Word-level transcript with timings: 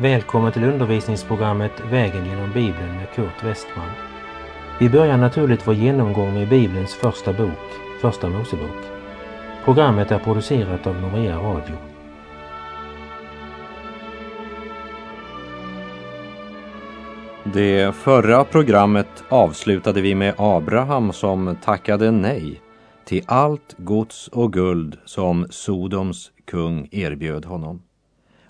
Välkommen 0.00 0.52
till 0.52 0.64
undervisningsprogrammet 0.64 1.72
Vägen 1.90 2.26
genom 2.26 2.52
Bibeln 2.52 2.96
med 2.96 3.10
Kurt 3.14 3.44
Westman. 3.44 3.90
Vi 4.80 4.90
börjar 4.90 5.16
naturligt 5.16 5.66
vår 5.66 5.74
genomgång 5.74 6.34
med 6.34 6.48
Bibelns 6.48 6.94
första 6.94 7.32
bok, 7.32 7.68
Första 8.00 8.28
Mosebok. 8.28 8.84
Programmet 9.64 10.10
är 10.10 10.18
producerat 10.18 10.86
av 10.86 10.94
Norea 10.94 11.36
Radio. 11.36 11.76
Det 17.44 17.94
förra 17.94 18.44
programmet 18.44 19.24
avslutade 19.28 20.00
vi 20.00 20.14
med 20.14 20.34
Abraham 20.38 21.12
som 21.12 21.56
tackade 21.64 22.10
nej 22.10 22.60
till 23.04 23.24
allt 23.26 23.74
gods 23.78 24.28
och 24.28 24.52
guld 24.52 24.98
som 25.04 25.46
Sodoms 25.50 26.30
kung 26.44 26.88
erbjöd 26.90 27.44
honom. 27.44 27.87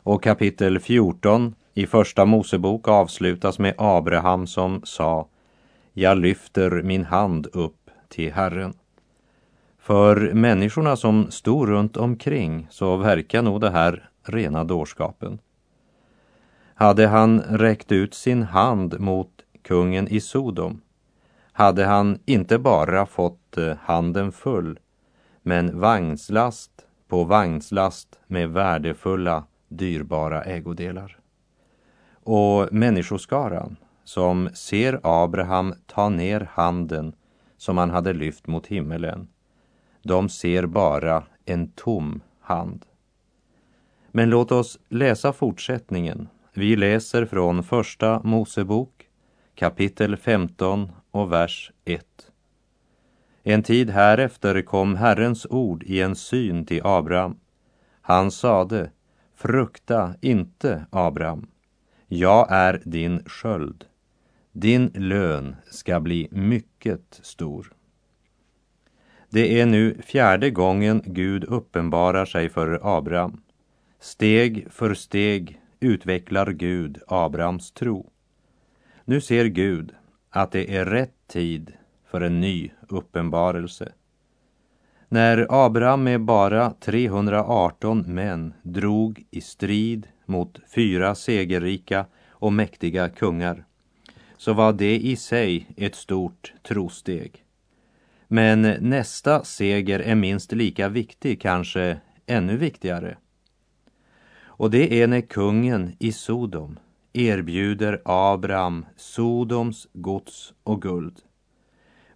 Och 0.03 0.23
kapitel 0.23 0.81
14 0.81 1.55
i 1.75 1.87
Första 1.87 2.25
Mosebok 2.25 2.89
avslutas 2.89 3.59
med 3.59 3.75
Abraham 3.79 4.47
som 4.47 4.81
sa 4.85 5.29
Jag 5.93 6.19
lyfter 6.19 6.83
min 6.83 7.05
hand 7.05 7.47
upp 7.53 7.91
till 8.09 8.33
Herren. 8.33 8.75
För 9.79 10.33
människorna 10.35 10.97
som 10.97 11.31
stod 11.31 11.69
runt 11.69 11.97
omkring 11.97 12.67
så 12.71 12.97
verkar 12.97 13.43
nog 13.43 13.61
det 13.61 13.71
här 13.71 14.11
rena 14.23 14.65
dårskapen. 14.65 15.39
Hade 16.75 17.07
han 17.07 17.41
räckt 17.41 17.93
ut 17.93 18.15
sin 18.15 18.43
hand 18.43 19.01
mot 19.01 19.31
kungen 19.63 20.09
i 20.09 20.21
Sodom 20.21 20.81
hade 21.59 21.85
han 21.85 22.19
inte 22.25 22.59
bara 22.59 23.07
fått 23.07 23.59
eh, 23.59 23.77
handen 23.83 24.33
full 24.33 24.79
men 25.43 25.81
vagnslast 25.81 26.71
på 27.09 27.25
vagnslast 27.25 28.19
med 28.27 28.51
värdefulla, 28.51 29.45
dyrbara 29.69 30.43
ägodelar. 30.43 31.19
Och 32.23 32.73
människoskaran 32.73 33.77
som 34.05 34.51
ser 34.55 35.01
Abraham 35.03 35.75
ta 35.87 36.09
ner 36.09 36.49
handen 36.53 37.13
som 37.57 37.79
han 37.79 37.91
hade 37.91 38.13
lyft 38.13 38.47
mot 38.47 38.67
himmelen, 38.67 39.29
de 40.03 40.29
ser 40.29 40.67
bara 40.67 41.25
en 41.45 41.71
tom 41.71 42.21
hand. 42.41 42.87
Men 44.13 44.31
låt 44.31 44.53
oss 44.53 44.79
läsa 44.89 45.33
fortsättningen. 45.33 46.29
Vi 46.55 46.77
läser 46.77 47.27
från 47.27 47.63
Första 47.63 48.21
Mosebok 48.25 49.09
kapitel 49.55 50.17
15 50.17 50.93
och 51.11 51.33
vers 51.33 51.73
1. 51.85 52.07
En 53.43 53.63
tid 53.63 53.91
härefter 53.91 54.63
kom 54.63 54.97
Herrens 54.97 55.47
ord 55.51 55.83
i 55.83 56.01
en 56.01 56.17
syn 56.17 56.67
till 56.67 56.81
Abraham. 56.85 57.37
Han 58.01 58.31
sade, 58.31 58.91
frukta 59.39 60.15
inte, 60.21 60.87
Abraham. 60.91 61.47
Jag 62.07 62.47
är 62.51 62.83
din 62.85 63.25
sköld. 63.27 63.85
Din 64.53 64.91
lön 64.95 65.57
ska 65.71 66.01
bli 66.01 66.29
mycket 66.31 67.21
stor. 67.23 67.73
Det 69.31 69.61
är 69.61 69.67
nu 69.67 70.03
fjärde 70.03 70.51
gången 70.51 71.03
Gud 71.05 71.45
uppenbarar 71.45 72.25
sig 72.25 72.49
för 72.49 72.81
Abraham. 72.99 73.41
Steg 74.01 74.67
för 74.71 74.95
steg 74.95 75.61
utvecklar 75.81 76.53
Gud 76.53 76.99
Abrahams 77.07 77.73
tro. 77.73 78.11
Nu 79.05 79.21
ser 79.21 79.45
Gud 79.45 79.95
att 80.31 80.53
det 80.53 80.77
är 80.77 80.85
rätt 80.85 81.27
tid 81.27 81.73
för 82.11 82.21
en 82.21 82.41
ny 82.41 82.71
uppenbarelse. 82.89 83.93
När 85.11 85.47
Abraham 85.67 86.05
med 86.05 86.21
bara 86.21 86.71
318 86.71 88.15
män 88.15 88.55
drog 88.63 89.25
i 89.31 89.41
strid 89.41 90.07
mot 90.27 90.61
fyra 90.75 91.15
segerrika 91.15 92.07
och 92.31 92.53
mäktiga 92.53 93.09
kungar 93.09 93.65
så 94.37 94.53
var 94.53 94.73
det 94.73 94.99
i 94.99 95.17
sig 95.17 95.67
ett 95.77 95.95
stort 95.95 96.55
trosteg. 96.69 97.45
Men 98.27 98.63
nästa 98.81 99.45
seger 99.45 100.01
är 100.01 100.15
minst 100.15 100.53
lika 100.53 100.89
viktig, 100.89 101.41
kanske 101.41 102.01
ännu 102.27 102.57
viktigare. 102.57 103.17
Och 104.45 104.71
det 104.71 105.03
är 105.03 105.07
när 105.07 105.21
kungen 105.21 105.97
i 105.99 106.13
Sodom 106.13 106.79
erbjuder 107.13 108.03
Abraham 108.05 108.87
Sodoms 108.97 109.89
gods 109.93 110.55
och 110.63 110.83
guld. 110.83 111.19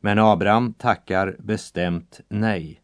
Men 0.01 0.19
Abraham 0.19 0.75
tackar 0.75 1.37
bestämt 1.39 2.21
nej 2.29 2.82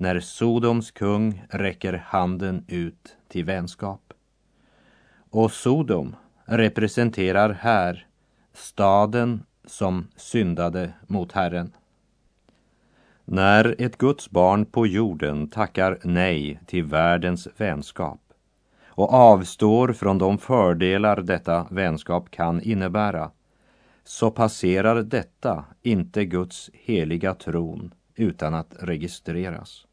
när 0.00 0.20
Sodoms 0.20 0.90
kung 0.90 1.44
räcker 1.48 1.92
handen 2.06 2.64
ut 2.68 3.16
till 3.28 3.44
vänskap. 3.44 4.12
Och 5.30 5.52
Sodom 5.52 6.16
representerar 6.44 7.52
här 7.52 8.06
staden 8.52 9.42
som 9.64 10.08
syndade 10.16 10.92
mot 11.06 11.32
Herren. 11.32 11.72
När 13.24 13.74
ett 13.78 13.98
Guds 13.98 14.30
barn 14.30 14.64
på 14.64 14.86
jorden 14.86 15.48
tackar 15.48 15.98
nej 16.04 16.60
till 16.66 16.84
världens 16.84 17.48
vänskap 17.56 18.20
och 18.86 19.12
avstår 19.12 19.92
från 19.92 20.18
de 20.18 20.38
fördelar 20.38 21.16
detta 21.16 21.66
vänskap 21.70 22.30
kan 22.30 22.62
innebära, 22.62 23.30
så 24.04 24.30
passerar 24.30 25.02
detta 25.02 25.64
inte 25.82 26.24
Guds 26.24 26.70
heliga 26.72 27.34
tron 27.34 27.94
utan 28.14 28.54
att 28.54 28.74
registreras. 28.78 29.86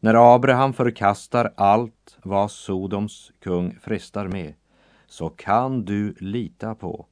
När 0.00 0.34
Abraham 0.34 0.72
förkastar 0.72 1.52
allt 1.56 2.18
vad 2.22 2.50
Sodoms 2.50 3.32
kung 3.40 3.78
frestar 3.80 4.28
med, 4.28 4.54
så 5.06 5.28
kan 5.28 5.84
du 5.84 6.14
lita 6.18 6.74
på 6.74 7.06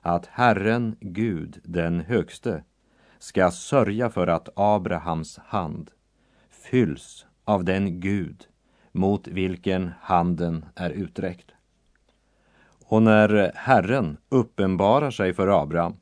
att 0.00 0.26
Herren 0.26 0.96
Gud 1.00 1.60
den 1.64 2.00
högste 2.00 2.64
ska 3.18 3.50
sörja 3.50 4.10
för 4.10 4.26
att 4.26 4.48
Abrahams 4.56 5.38
hand 5.38 5.90
fylls 6.50 7.26
av 7.44 7.64
den 7.64 8.00
Gud 8.00 8.46
mot 8.92 9.28
vilken 9.28 9.90
handen 10.00 10.64
är 10.74 10.90
uträckt. 10.90 11.50
Och 12.86 13.02
när 13.02 13.52
Herren 13.54 14.16
uppenbarar 14.28 15.10
sig 15.10 15.34
för 15.34 15.62
Abraham 15.62 15.96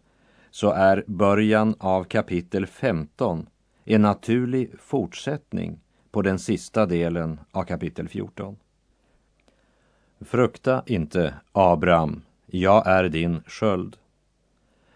så 0.51 0.71
är 0.71 1.05
början 1.07 1.75
av 1.79 2.05
kapitel 2.05 2.67
15 2.67 3.47
en 3.85 4.03
naturlig 4.03 4.71
fortsättning 4.81 5.81
på 6.11 6.23
den 6.23 6.39
sista 6.39 6.87
delen 6.87 7.41
av 7.53 7.65
kapitel 7.65 8.09
14. 8.09 8.57
Frukta 10.21 10.83
inte, 10.87 11.35
Abraham, 11.53 12.23
jag 12.47 12.87
är 12.87 13.09
din 13.09 13.43
sköld. 13.47 13.97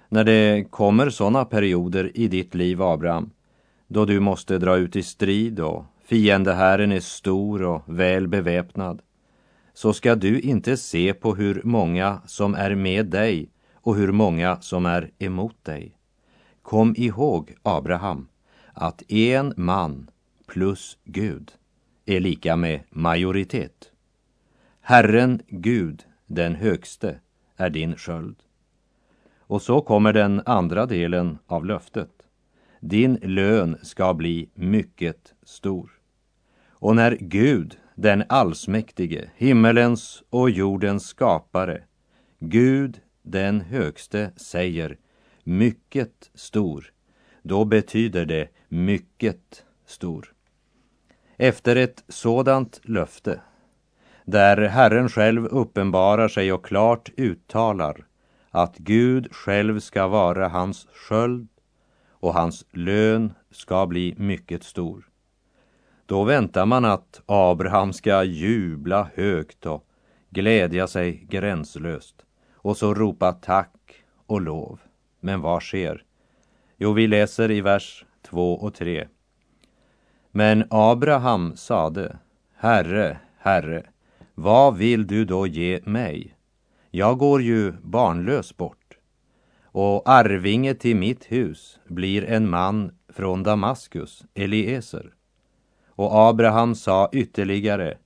När 0.08 0.24
det 0.24 0.64
kommer 0.70 1.10
sådana 1.10 1.44
perioder 1.44 2.10
i 2.14 2.28
ditt 2.28 2.54
liv, 2.54 2.82
Abraham, 2.82 3.30
då 3.88 4.04
du 4.04 4.20
måste 4.20 4.58
dra 4.58 4.76
ut 4.76 4.96
i 4.96 5.02
strid 5.02 5.60
och 5.60 5.84
fiendehären 6.04 6.92
är 6.92 7.00
stor 7.00 7.62
och 7.62 7.82
väl 7.86 8.28
beväpnad, 8.28 9.02
så 9.74 9.92
ska 9.92 10.14
du 10.14 10.40
inte 10.40 10.76
se 10.76 11.14
på 11.14 11.34
hur 11.34 11.60
många 11.64 12.20
som 12.26 12.54
är 12.54 12.74
med 12.74 13.06
dig 13.06 13.48
och 13.74 13.96
hur 13.96 14.12
många 14.12 14.60
som 14.60 14.86
är 14.86 15.10
emot 15.18 15.64
dig. 15.64 15.98
Kom 16.62 16.94
ihåg, 16.96 17.54
Abraham, 17.62 18.28
att 18.72 19.12
en 19.12 19.54
man 19.56 20.10
plus 20.52 20.98
Gud 21.04 21.52
är 22.06 22.20
lika 22.20 22.56
med 22.56 22.80
majoritet. 22.90 23.92
Herren 24.80 25.42
Gud, 25.48 26.04
den 26.26 26.54
högste, 26.54 27.20
är 27.56 27.70
din 27.70 27.96
sköld. 27.96 28.36
Och 29.38 29.62
så 29.62 29.80
kommer 29.80 30.12
den 30.12 30.42
andra 30.47 30.86
delen 30.86 31.38
av 31.47 31.66
löftet. 31.66 32.10
Din 32.80 33.15
lön 33.15 33.77
ska 33.82 34.15
bli 34.15 34.48
mycket 34.54 35.34
stor. 35.42 35.91
Och 36.68 36.97
när 36.97 37.16
Gud, 37.21 37.78
den 37.94 38.24
allsmäktige, 38.28 39.30
himmelens 39.36 40.22
och 40.30 40.50
jordens 40.50 41.06
skapare, 41.06 41.82
Gud 42.38 43.00
den 43.22 43.60
högste 43.60 44.32
säger 44.36 44.98
mycket 45.44 46.30
stor, 46.34 46.92
då 47.42 47.65
betyder 47.65 48.27
det 48.27 48.48
mycket 48.68 49.65
stor. 49.86 50.31
Efter 51.36 51.76
ett 51.76 52.04
sådant 52.08 52.80
löfte, 52.82 53.40
där 54.24 54.56
Herren 54.56 55.08
själv 55.08 55.46
uppenbarar 55.46 56.28
sig 56.28 56.52
och 56.52 56.64
klart 56.64 57.10
uttalar 57.16 58.06
att 58.50 58.78
Gud 58.78 59.34
själv 59.34 59.80
ska 59.80 60.08
vara 60.08 60.48
hans 60.48 60.86
sköld 60.92 61.48
och 62.08 62.34
hans 62.34 62.66
lön 62.70 63.32
ska 63.50 63.86
bli 63.86 64.14
mycket 64.18 64.64
stor. 64.64 65.08
Då 66.06 66.24
väntar 66.24 66.66
man 66.66 66.84
att 66.84 67.22
Abraham 67.26 67.92
ska 67.92 68.24
jubla 68.24 69.10
högt 69.14 69.66
och 69.66 69.86
glädja 70.30 70.86
sig 70.86 71.26
gränslöst 71.28 72.24
och 72.54 72.76
så 72.76 72.94
ropa 72.94 73.32
tack 73.32 74.04
och 74.26 74.40
lov. 74.40 74.80
Men 75.20 75.40
vad 75.40 75.62
sker? 75.62 76.04
Jo, 76.76 76.92
vi 76.92 77.06
läser 77.06 77.50
i 77.50 77.60
vers 77.60 78.04
2 78.22 78.54
och 78.54 78.74
3. 78.74 79.06
Men 80.34 80.64
Abraham 80.70 81.56
sade, 81.56 82.18
Herre, 82.56 83.18
Herre, 83.38 83.86
vad 84.34 84.76
vill 84.76 85.06
du 85.06 85.24
då 85.24 85.46
ge 85.46 85.80
mig? 85.84 86.36
Jag 86.90 87.18
går 87.18 87.42
ju 87.42 87.72
barnlös 87.82 88.56
bort 88.56 88.98
och 89.64 90.08
arvinge 90.08 90.74
till 90.74 90.96
mitt 90.96 91.24
hus 91.32 91.78
blir 91.88 92.24
en 92.24 92.50
man 92.50 92.92
från 93.08 93.42
Damaskus, 93.42 94.24
Eliezer. 94.34 95.14
Och 95.88 96.14
Abraham 96.14 96.74
sa 96.74 97.08
ytterligare, 97.12 97.98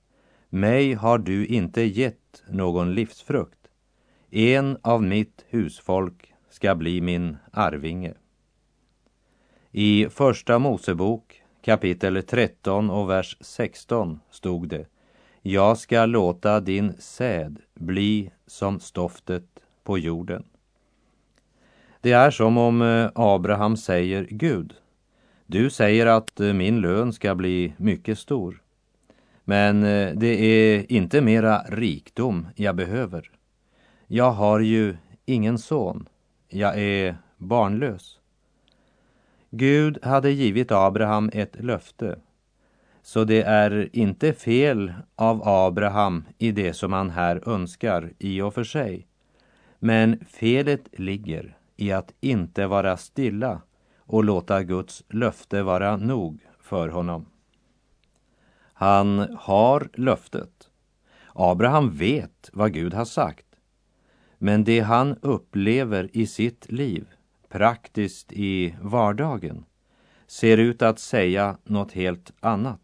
mig 0.49 0.93
har 0.93 1.17
du 1.17 1.45
inte 1.45 1.81
gett 1.81 2.43
någon 2.49 2.93
livsfrukt. 2.95 3.67
En 4.31 4.77
av 4.81 5.03
mitt 5.03 5.45
husfolk 5.49 6.33
ska 6.49 6.75
bli 6.75 7.01
min 7.01 7.37
arvinge. 7.51 8.13
I 9.71 10.07
Första 10.09 10.59
Mosebok 10.59 11.43
kapitel 11.67 12.23
13 12.23 12.89
och 12.89 13.09
vers 13.09 13.37
16 13.41 14.19
stod 14.31 14.69
det 14.69 14.85
Jag 15.41 15.77
ska 15.77 16.05
låta 16.05 16.59
din 16.59 16.93
säd 16.99 17.59
bli 17.73 18.31
som 18.45 18.79
stoftet 18.79 19.43
på 19.83 19.97
jorden. 19.97 20.43
Det 22.01 22.11
är 22.11 22.31
som 22.31 22.57
om 22.57 22.81
eh, 22.81 23.09
Abraham 23.15 23.77
säger 23.77 24.27
Gud, 24.29 24.73
du 25.45 25.69
säger 25.69 26.05
att 26.05 26.39
eh, 26.39 26.53
min 26.53 26.81
lön 26.81 27.13
ska 27.13 27.35
bli 27.35 27.73
mycket 27.77 28.19
stor. 28.19 28.61
Men 29.43 29.83
eh, 29.83 30.13
det 30.15 30.41
är 30.41 30.91
inte 30.91 31.21
mera 31.21 31.61
rikdom 31.69 32.47
jag 32.55 32.75
behöver. 32.75 33.31
Jag 34.07 34.31
har 34.31 34.59
ju 34.59 34.97
ingen 35.25 35.57
son. 35.57 36.09
Jag 36.49 36.79
är 36.79 37.17
barnlös. 37.37 38.16
Gud 39.49 40.05
hade 40.05 40.31
givit 40.31 40.71
Abraham 40.71 41.29
ett 41.33 41.63
löfte. 41.63 42.19
Så 43.01 43.23
det 43.23 43.41
är 43.41 43.89
inte 43.93 44.33
fel 44.33 44.93
av 45.15 45.41
Abraham 45.47 46.25
i 46.37 46.51
det 46.51 46.73
som 46.73 46.93
han 46.93 47.09
här 47.09 47.49
önskar 47.49 48.13
i 48.19 48.41
och 48.41 48.53
för 48.53 48.63
sig. 48.63 49.07
Men 49.79 50.25
felet 50.25 50.99
ligger 50.99 51.57
i 51.75 51.91
att 51.91 52.13
inte 52.19 52.67
vara 52.67 52.97
stilla 52.97 53.61
och 53.97 54.23
låta 54.23 54.63
Guds 54.63 55.03
löfte 55.09 55.63
vara 55.63 55.97
nog 55.97 56.39
för 56.59 56.89
honom. 56.89 57.25
Han 58.73 59.37
har 59.39 59.89
löftet. 59.93 60.69
Abraham 61.33 61.91
vet 61.91 62.49
vad 62.53 62.73
Gud 62.73 62.93
har 62.93 63.05
sagt. 63.05 63.45
Men 64.37 64.63
det 64.63 64.79
han 64.79 65.15
upplever 65.21 66.09
i 66.13 66.27
sitt 66.27 66.71
liv, 66.71 67.07
praktiskt 67.49 68.33
i 68.33 68.75
vardagen, 68.81 69.65
ser 70.27 70.57
ut 70.57 70.81
att 70.81 70.99
säga 70.99 71.57
något 71.63 71.91
helt 71.91 72.33
annat. 72.39 72.81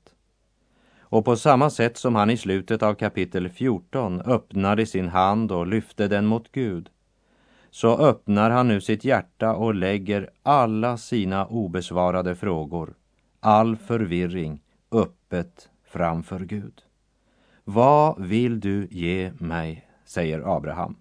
Och 1.00 1.26
på 1.26 1.36
samma 1.36 1.70
sätt 1.70 1.98
som 1.98 2.16
han 2.16 2.30
i 2.30 2.38
slutet 2.38 2.84
av 2.84 2.94
kapitel 2.94 3.50
14 3.50 4.22
öppnade 4.22 4.86
sin 4.86 5.08
hand 5.08 5.52
och 5.52 5.68
lyfte 5.68 6.08
den 6.08 6.26
mot 6.26 6.52
Gud, 6.52 6.90
så 7.70 7.98
öppnar 7.98 8.50
han 8.50 8.68
nu 8.68 8.82
sitt 8.82 9.04
hjärta 9.04 9.54
och 9.54 9.76
lägger 9.76 10.30
alla 10.44 10.98
sina 10.98 11.46
obesvarade 11.46 12.36
frågor, 12.36 12.94
all 13.40 13.78
förvirring, 13.78 14.62
öppet 14.92 15.70
framför 15.84 16.40
Gud. 16.40 16.82
Vad 17.64 18.22
vill 18.22 18.60
du 18.60 18.88
ge 18.92 19.32
mig? 19.38 19.88
säger 20.06 20.56
Abraham. 20.58 20.96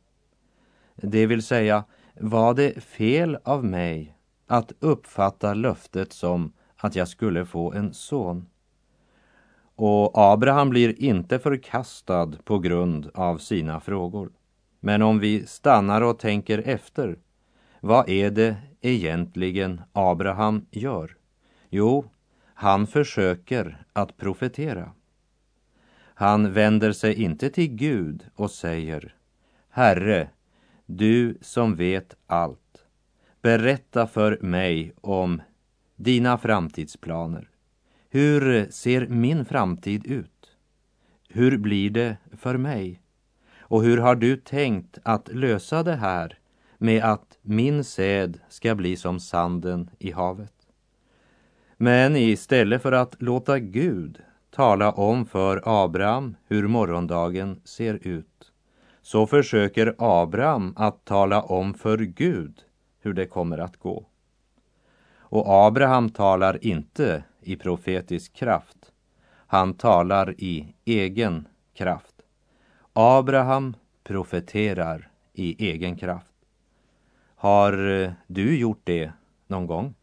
Det 0.97 1.27
vill 1.27 1.43
säga, 1.43 1.85
var 2.21 2.55
det 2.55 2.85
fel 2.85 3.39
av 3.45 3.65
mig 3.65 4.17
att 4.47 4.73
uppfatta 4.79 5.55
löftet 5.55 6.13
som 6.13 6.53
att 6.77 6.97
jag 6.97 7.09
skulle 7.09 7.47
få 7.47 7.73
en 7.73 7.95
son? 7.95 8.47
Och 9.75 10.11
Abraham 10.15 10.71
blir 10.71 11.03
inte 11.03 11.39
förkastad 11.39 12.33
på 12.45 12.59
grund 12.59 13.11
av 13.15 13.39
sina 13.39 13.81
frågor. 13.81 14.33
Men 14.81 15.03
om 15.03 15.19
vi 15.19 15.47
stannar 15.47 16.03
och 16.03 16.19
tänker 16.19 16.59
efter, 16.59 17.19
vad 17.81 18.09
är 18.09 18.31
det 18.31 18.57
egentligen 18.81 19.81
Abraham 19.93 20.67
gör? 20.71 21.17
Jo, 21.71 22.05
han 22.55 22.87
försöker 22.87 23.85
att 23.93 24.17
profetera. 24.17 24.91
Han 26.15 26.53
vänder 26.53 26.93
sig 26.93 27.23
inte 27.23 27.51
till 27.51 27.69
Gud 27.69 28.27
och 28.35 28.51
säger 28.51 29.15
Herre, 29.71 30.29
du 30.97 31.39
som 31.41 31.77
vet 31.77 32.17
allt, 32.27 32.85
berätta 33.43 34.07
för 34.07 34.39
mig 34.43 34.93
om 35.01 35.43
dina 35.97 36.39
framtidsplaner. 36.39 37.49
Hur 38.11 38.71
ser 38.71 39.07
min 39.07 39.45
framtid 39.45 40.07
ut? 40.07 40.57
Hur 41.29 41.59
blir 41.59 41.91
det 41.91 42.17
för 42.33 42.57
mig? 42.57 43.01
Och 43.59 43.83
hur 43.83 43.99
har 43.99 44.15
du 44.15 44.37
tänkt 44.37 44.99
att 45.03 45.29
lösa 45.29 45.83
det 45.83 45.97
här 45.97 46.39
med 46.79 47.05
att 47.05 47.39
min 47.43 47.85
säd 47.85 48.41
ska 48.49 48.75
bli 48.75 48.97
som 48.97 49.21
sanden 49.21 49.91
i 49.99 50.11
havet? 50.11 50.55
Men 51.77 52.17
istället 52.17 52.83
för 52.83 52.93
att 52.93 53.23
låta 53.23 53.59
Gud 53.59 54.21
tala 54.51 54.93
om 54.93 55.27
för 55.27 55.63
Abraham 55.85 56.37
hur 56.49 56.69
morgondagen 56.69 57.61
ser 57.65 57.99
ut, 58.03 58.32
så 59.03 59.27
försöker 59.27 59.95
Abraham 59.99 60.73
att 60.77 61.05
tala 61.05 61.43
om 61.43 61.75
för 61.75 61.99
Gud 61.99 62.63
hur 63.01 63.13
det 63.13 63.27
kommer 63.27 63.59
att 63.59 63.77
gå. 63.77 64.07
Och 65.19 65.45
Abraham 65.47 66.11
talar 66.11 66.65
inte 66.65 67.25
i 67.41 67.57
profetisk 67.57 68.33
kraft. 68.33 68.93
Han 69.47 69.75
talar 69.75 70.35
i 70.39 70.75
egen 70.85 71.49
kraft. 71.75 72.15
Abraham 72.93 73.77
profeterar 74.05 75.11
i 75.33 75.69
egen 75.69 75.97
kraft. 75.97 76.35
Har 77.37 78.03
eh, 78.03 78.13
du 78.27 78.59
gjort 78.59 78.81
det 78.85 79.13
någon 79.47 79.67
gång? 79.67 79.95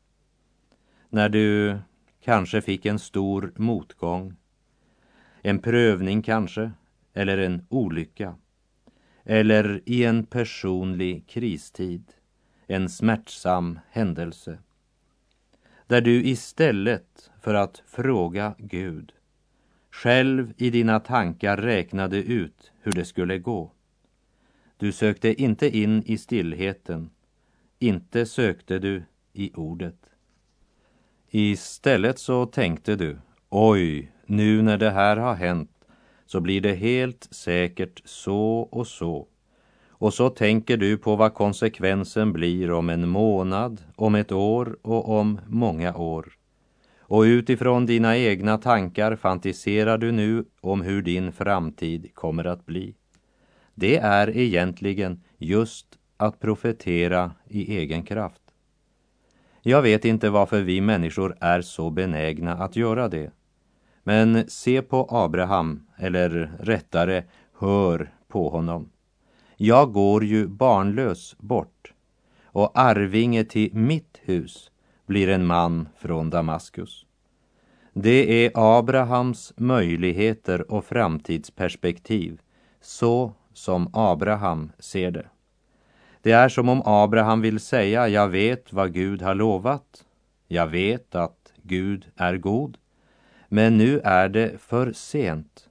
När 1.09 1.29
du 1.29 1.77
kanske 2.23 2.61
fick 2.61 2.85
en 2.85 2.99
stor 2.99 3.51
motgång, 3.55 4.35
en 5.41 5.59
prövning 5.59 6.21
kanske, 6.21 6.71
eller 7.13 7.37
en 7.37 7.65
olycka, 7.69 8.35
eller 9.31 9.81
i 9.85 10.03
en 10.03 10.25
personlig 10.25 11.27
kristid, 11.27 12.03
en 12.67 12.89
smärtsam 12.89 13.79
händelse, 13.89 14.57
där 15.87 16.01
du 16.01 16.23
istället 16.23 17.31
för 17.41 17.53
att 17.53 17.83
fråga 17.87 18.55
Gud 18.57 19.13
själv 19.91 20.53
i 20.57 20.69
dina 20.69 20.99
tankar 20.99 21.57
räknade 21.57 22.17
ut 22.17 22.71
hur 22.81 22.91
det 22.91 23.05
skulle 23.05 23.39
gå. 23.39 23.71
Du 24.77 24.91
sökte 24.91 25.41
inte 25.41 25.77
in 25.77 26.03
i 26.05 26.17
stillheten, 26.17 27.09
inte 27.79 28.25
sökte 28.25 28.79
du 28.79 29.03
i 29.33 29.51
ordet. 29.55 30.05
Istället 31.29 32.19
så 32.19 32.45
tänkte 32.45 32.95
du, 32.95 33.17
oj, 33.49 34.11
nu 34.25 34.61
när 34.61 34.77
det 34.77 34.91
här 34.91 35.17
har 35.17 35.35
hänt 35.35 35.78
så 36.31 36.41
blir 36.41 36.61
det 36.61 36.73
helt 36.73 37.27
säkert 37.31 38.01
så 38.05 38.69
och 38.71 38.87
så. 38.87 39.27
Och 39.89 40.13
så 40.13 40.29
tänker 40.29 40.77
du 40.77 40.97
på 40.97 41.15
vad 41.15 41.33
konsekvensen 41.33 42.33
blir 42.33 42.71
om 42.71 42.89
en 42.89 43.09
månad, 43.09 43.81
om 43.95 44.15
ett 44.15 44.31
år 44.31 44.77
och 44.81 45.09
om 45.09 45.39
många 45.47 45.95
år. 45.95 46.33
Och 46.99 47.21
utifrån 47.21 47.85
dina 47.85 48.17
egna 48.17 48.57
tankar 48.57 49.15
fantiserar 49.15 49.97
du 49.97 50.11
nu 50.11 50.45
om 50.61 50.81
hur 50.81 51.01
din 51.01 51.31
framtid 51.31 52.09
kommer 52.13 52.45
att 52.45 52.65
bli. 52.65 52.95
Det 53.75 53.97
är 53.97 54.37
egentligen 54.37 55.23
just 55.37 55.87
att 56.17 56.39
profetera 56.39 57.31
i 57.47 57.77
egen 57.77 58.03
kraft. 58.03 58.41
Jag 59.61 59.81
vet 59.81 60.05
inte 60.05 60.29
varför 60.29 60.61
vi 60.61 60.81
människor 60.81 61.37
är 61.39 61.61
så 61.61 61.89
benägna 61.89 62.53
att 62.53 62.75
göra 62.75 63.07
det. 63.07 63.31
Men 64.03 64.49
se 64.49 64.81
på 64.81 65.07
Abraham, 65.09 65.87
eller 65.97 66.51
rättare, 66.59 67.23
hör 67.59 68.13
på 68.27 68.49
honom. 68.49 68.89
Jag 69.57 69.93
går 69.93 70.23
ju 70.23 70.47
barnlös 70.47 71.35
bort 71.39 71.93
och 72.43 72.79
arvinge 72.79 73.43
till 73.43 73.75
mitt 73.75 74.19
hus 74.21 74.71
blir 75.05 75.29
en 75.29 75.45
man 75.45 75.89
från 75.97 76.29
Damaskus. 76.29 77.05
Det 77.93 78.45
är 78.45 78.51
Abrahams 78.53 79.53
möjligheter 79.57 80.71
och 80.71 80.85
framtidsperspektiv, 80.85 82.41
så 82.81 83.33
som 83.53 83.89
Abraham 83.93 84.71
ser 84.79 85.11
det. 85.11 85.25
Det 86.21 86.31
är 86.31 86.49
som 86.49 86.69
om 86.69 86.81
Abraham 86.85 87.41
vill 87.41 87.59
säga, 87.59 88.07
jag 88.07 88.27
vet 88.27 88.73
vad 88.73 88.93
Gud 88.93 89.21
har 89.21 89.35
lovat. 89.35 90.05
Jag 90.47 90.67
vet 90.67 91.15
att 91.15 91.53
Gud 91.63 92.05
är 92.15 92.37
god. 92.37 92.77
Men 93.49 93.77
nu 93.77 93.99
är 93.99 94.29
det 94.29 94.61
för 94.61 94.93
sent. 94.93 95.69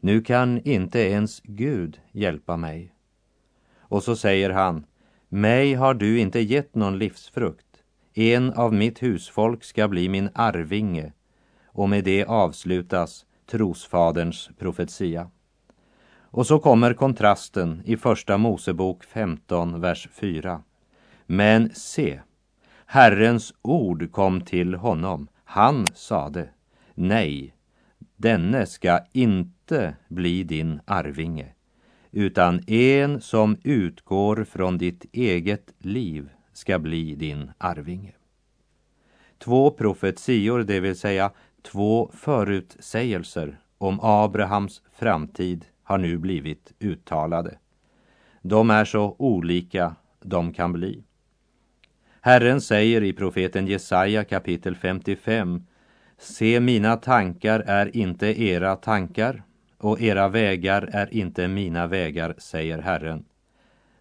Nu 0.00 0.20
kan 0.22 0.60
inte 0.64 0.98
ens 0.98 1.40
Gud 1.44 2.00
hjälpa 2.12 2.56
mig. 2.56 2.92
Och 3.78 4.02
så 4.02 4.16
säger 4.16 4.50
han, 4.50 4.86
mig 5.28 5.74
har 5.74 5.94
du 5.94 6.18
inte 6.18 6.40
gett 6.40 6.74
någon 6.74 6.98
livsfrukt. 6.98 7.66
En 8.14 8.52
av 8.52 8.74
mitt 8.74 9.02
husfolk 9.02 9.64
ska 9.64 9.88
bli 9.88 10.08
min 10.08 10.28
arvinge. 10.34 11.12
Och 11.66 11.88
med 11.88 12.04
det 12.04 12.24
avslutas 12.24 13.26
trosfaderns 13.46 14.50
profetia. 14.58 15.30
Och 16.34 16.46
så 16.46 16.58
kommer 16.58 16.94
kontrasten 16.94 17.82
i 17.84 17.96
Första 17.96 18.38
Mosebok 18.38 19.04
15, 19.04 19.80
vers 19.80 20.08
4. 20.12 20.62
Men 21.26 21.70
se, 21.74 22.20
Herrens 22.86 23.54
ord 23.62 24.12
kom 24.12 24.40
till 24.40 24.74
honom. 24.74 25.28
Han 25.44 25.86
sade, 25.94 26.48
nej, 26.94 27.54
denne 28.16 28.66
ska 28.66 29.00
inte 29.12 29.94
bli 30.08 30.44
din 30.44 30.80
arvinge, 30.84 31.46
utan 32.10 32.60
en 32.70 33.20
som 33.20 33.56
utgår 33.64 34.44
från 34.44 34.78
ditt 34.78 35.04
eget 35.12 35.74
liv 35.78 36.28
ska 36.52 36.78
bli 36.78 37.14
din 37.14 37.50
arvinge. 37.58 38.12
Två 39.38 39.70
profetior, 39.70 40.58
det 40.62 40.80
vill 40.80 40.96
säga 40.96 41.30
två 41.62 42.10
förutsägelser 42.14 43.58
om 43.78 44.00
Abrahams 44.02 44.82
framtid 44.92 45.64
har 45.82 45.98
nu 45.98 46.18
blivit 46.18 46.72
uttalade. 46.78 47.58
De 48.42 48.70
är 48.70 48.84
så 48.84 49.16
olika 49.18 49.96
de 50.22 50.52
kan 50.52 50.72
bli. 50.72 51.04
Herren 52.20 52.60
säger 52.60 53.02
i 53.02 53.12
profeten 53.12 53.66
Jesaja 53.66 54.24
kapitel 54.24 54.76
55 54.76 55.62
Se, 56.18 56.60
mina 56.60 56.96
tankar 56.96 57.60
är 57.60 57.96
inte 57.96 58.42
era 58.42 58.76
tankar 58.76 59.42
och 59.78 60.00
era 60.00 60.28
vägar 60.28 60.88
är 60.92 61.14
inte 61.14 61.48
mina 61.48 61.86
vägar, 61.86 62.34
säger 62.38 62.78
Herren. 62.78 63.24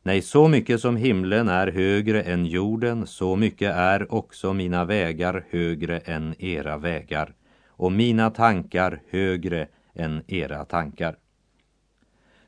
Nej, 0.03 0.21
så 0.21 0.47
mycket 0.47 0.81
som 0.81 0.97
himlen 0.97 1.49
är 1.49 1.67
högre 1.67 2.21
än 2.21 2.45
jorden, 2.45 3.07
så 3.07 3.35
mycket 3.35 3.75
är 3.75 4.13
också 4.13 4.53
mina 4.53 4.85
vägar 4.85 5.45
högre 5.49 5.99
än 5.99 6.35
era 6.39 6.77
vägar 6.77 7.33
och 7.67 7.91
mina 7.91 8.29
tankar 8.29 9.01
högre 9.09 9.67
än 9.93 10.23
era 10.27 10.65
tankar. 10.65 11.15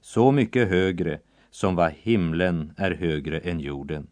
Så 0.01 0.31
mycket 0.31 0.69
högre 0.69 1.19
som 1.49 1.75
vad 1.75 1.91
himlen 1.91 2.73
är 2.77 2.91
högre 2.91 3.39
än 3.39 3.59
jorden. 3.59 4.07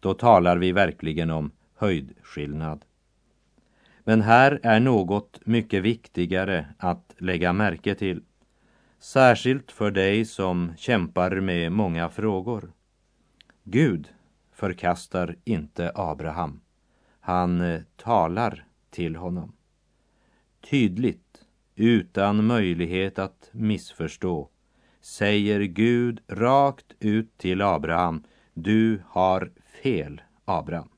Då 0.00 0.14
talar 0.14 0.56
vi 0.56 0.72
verkligen 0.72 1.30
om 1.30 1.50
höjdskillnad. 1.76 2.84
Men 4.04 4.22
här 4.22 4.60
är 4.62 4.80
något 4.80 5.46
mycket 5.46 5.82
viktigare 5.82 6.66
att 6.78 7.14
lägga 7.18 7.52
märke 7.52 7.94
till. 7.94 8.22
Särskilt 8.98 9.72
för 9.72 9.90
dig 9.90 10.24
som 10.24 10.72
kämpar 10.76 11.40
med 11.40 11.72
många 11.72 12.08
frågor. 12.08 12.72
Gud 13.64 14.08
förkastar 14.52 15.36
inte 15.44 15.92
Abraham. 15.94 16.60
Han 17.20 17.60
eh, 17.60 17.80
talar 17.96 18.66
till 18.90 19.16
honom. 19.16 19.52
Tydligt, 20.70 21.44
utan 21.74 22.46
möjlighet 22.46 23.18
att 23.18 23.48
missförstå, 23.52 24.48
säger 25.00 25.60
Gud 25.60 26.20
rakt 26.28 26.94
ut 27.00 27.38
till 27.38 27.62
Abraham, 27.62 28.24
du 28.54 29.02
har 29.06 29.52
fel, 29.82 30.22
Abraham. 30.44 30.93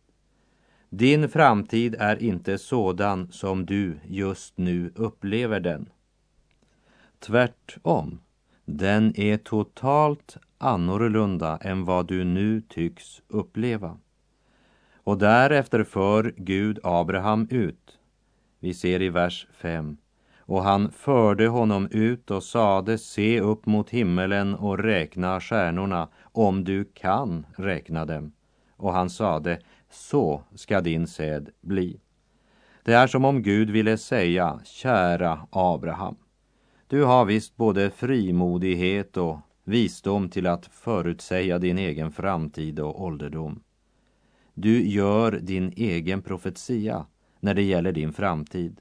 Din 0.98 1.28
framtid 1.28 1.96
är 1.98 2.22
inte 2.22 2.58
sådan 2.58 3.28
som 3.32 3.66
du 3.66 3.98
just 4.06 4.58
nu 4.58 4.92
upplever 4.94 5.60
den. 5.60 5.88
Tvärtom, 7.18 8.20
den 8.64 9.20
är 9.20 9.36
totalt 9.36 10.36
annorlunda 10.58 11.58
än 11.62 11.84
vad 11.84 12.06
du 12.06 12.24
nu 12.24 12.60
tycks 12.60 13.22
uppleva. 13.28 13.98
Och 14.94 15.18
därefter 15.18 15.84
för 15.84 16.34
Gud 16.36 16.78
Abraham 16.82 17.48
ut. 17.50 17.98
Vi 18.60 18.74
ser 18.74 19.02
i 19.02 19.08
vers 19.08 19.46
5. 19.52 19.96
Och 20.38 20.62
han 20.62 20.90
förde 20.90 21.46
honom 21.46 21.88
ut 21.90 22.30
och 22.30 22.42
sade, 22.42 22.98
se 22.98 23.40
upp 23.40 23.66
mot 23.66 23.90
himmelen 23.90 24.54
och 24.54 24.78
räkna 24.78 25.40
stjärnorna, 25.40 26.08
om 26.22 26.64
du 26.64 26.84
kan 26.84 27.46
räkna 27.56 28.04
dem. 28.04 28.32
Och 28.76 28.92
han 28.92 29.10
sade, 29.10 29.58
så 29.96 30.42
ska 30.54 30.80
din 30.80 31.06
säd 31.06 31.50
bli. 31.60 32.00
Det 32.82 32.92
är 32.92 33.06
som 33.06 33.24
om 33.24 33.42
Gud 33.42 33.70
ville 33.70 33.98
säga, 33.98 34.60
kära 34.64 35.46
Abraham, 35.50 36.16
du 36.86 37.04
har 37.04 37.24
visst 37.24 37.56
både 37.56 37.90
frimodighet 37.90 39.16
och 39.16 39.38
visdom 39.64 40.28
till 40.28 40.46
att 40.46 40.66
förutsäga 40.66 41.58
din 41.58 41.78
egen 41.78 42.12
framtid 42.12 42.80
och 42.80 43.02
ålderdom. 43.02 43.62
Du 44.54 44.88
gör 44.88 45.32
din 45.32 45.72
egen 45.76 46.22
profetia 46.22 47.06
när 47.40 47.54
det 47.54 47.62
gäller 47.62 47.92
din 47.92 48.12
framtid. 48.12 48.80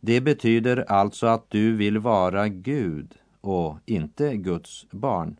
Det 0.00 0.20
betyder 0.20 0.90
alltså 0.90 1.26
att 1.26 1.50
du 1.50 1.76
vill 1.76 1.98
vara 1.98 2.48
Gud 2.48 3.14
och 3.40 3.78
inte 3.86 4.36
Guds 4.36 4.86
barn. 4.90 5.36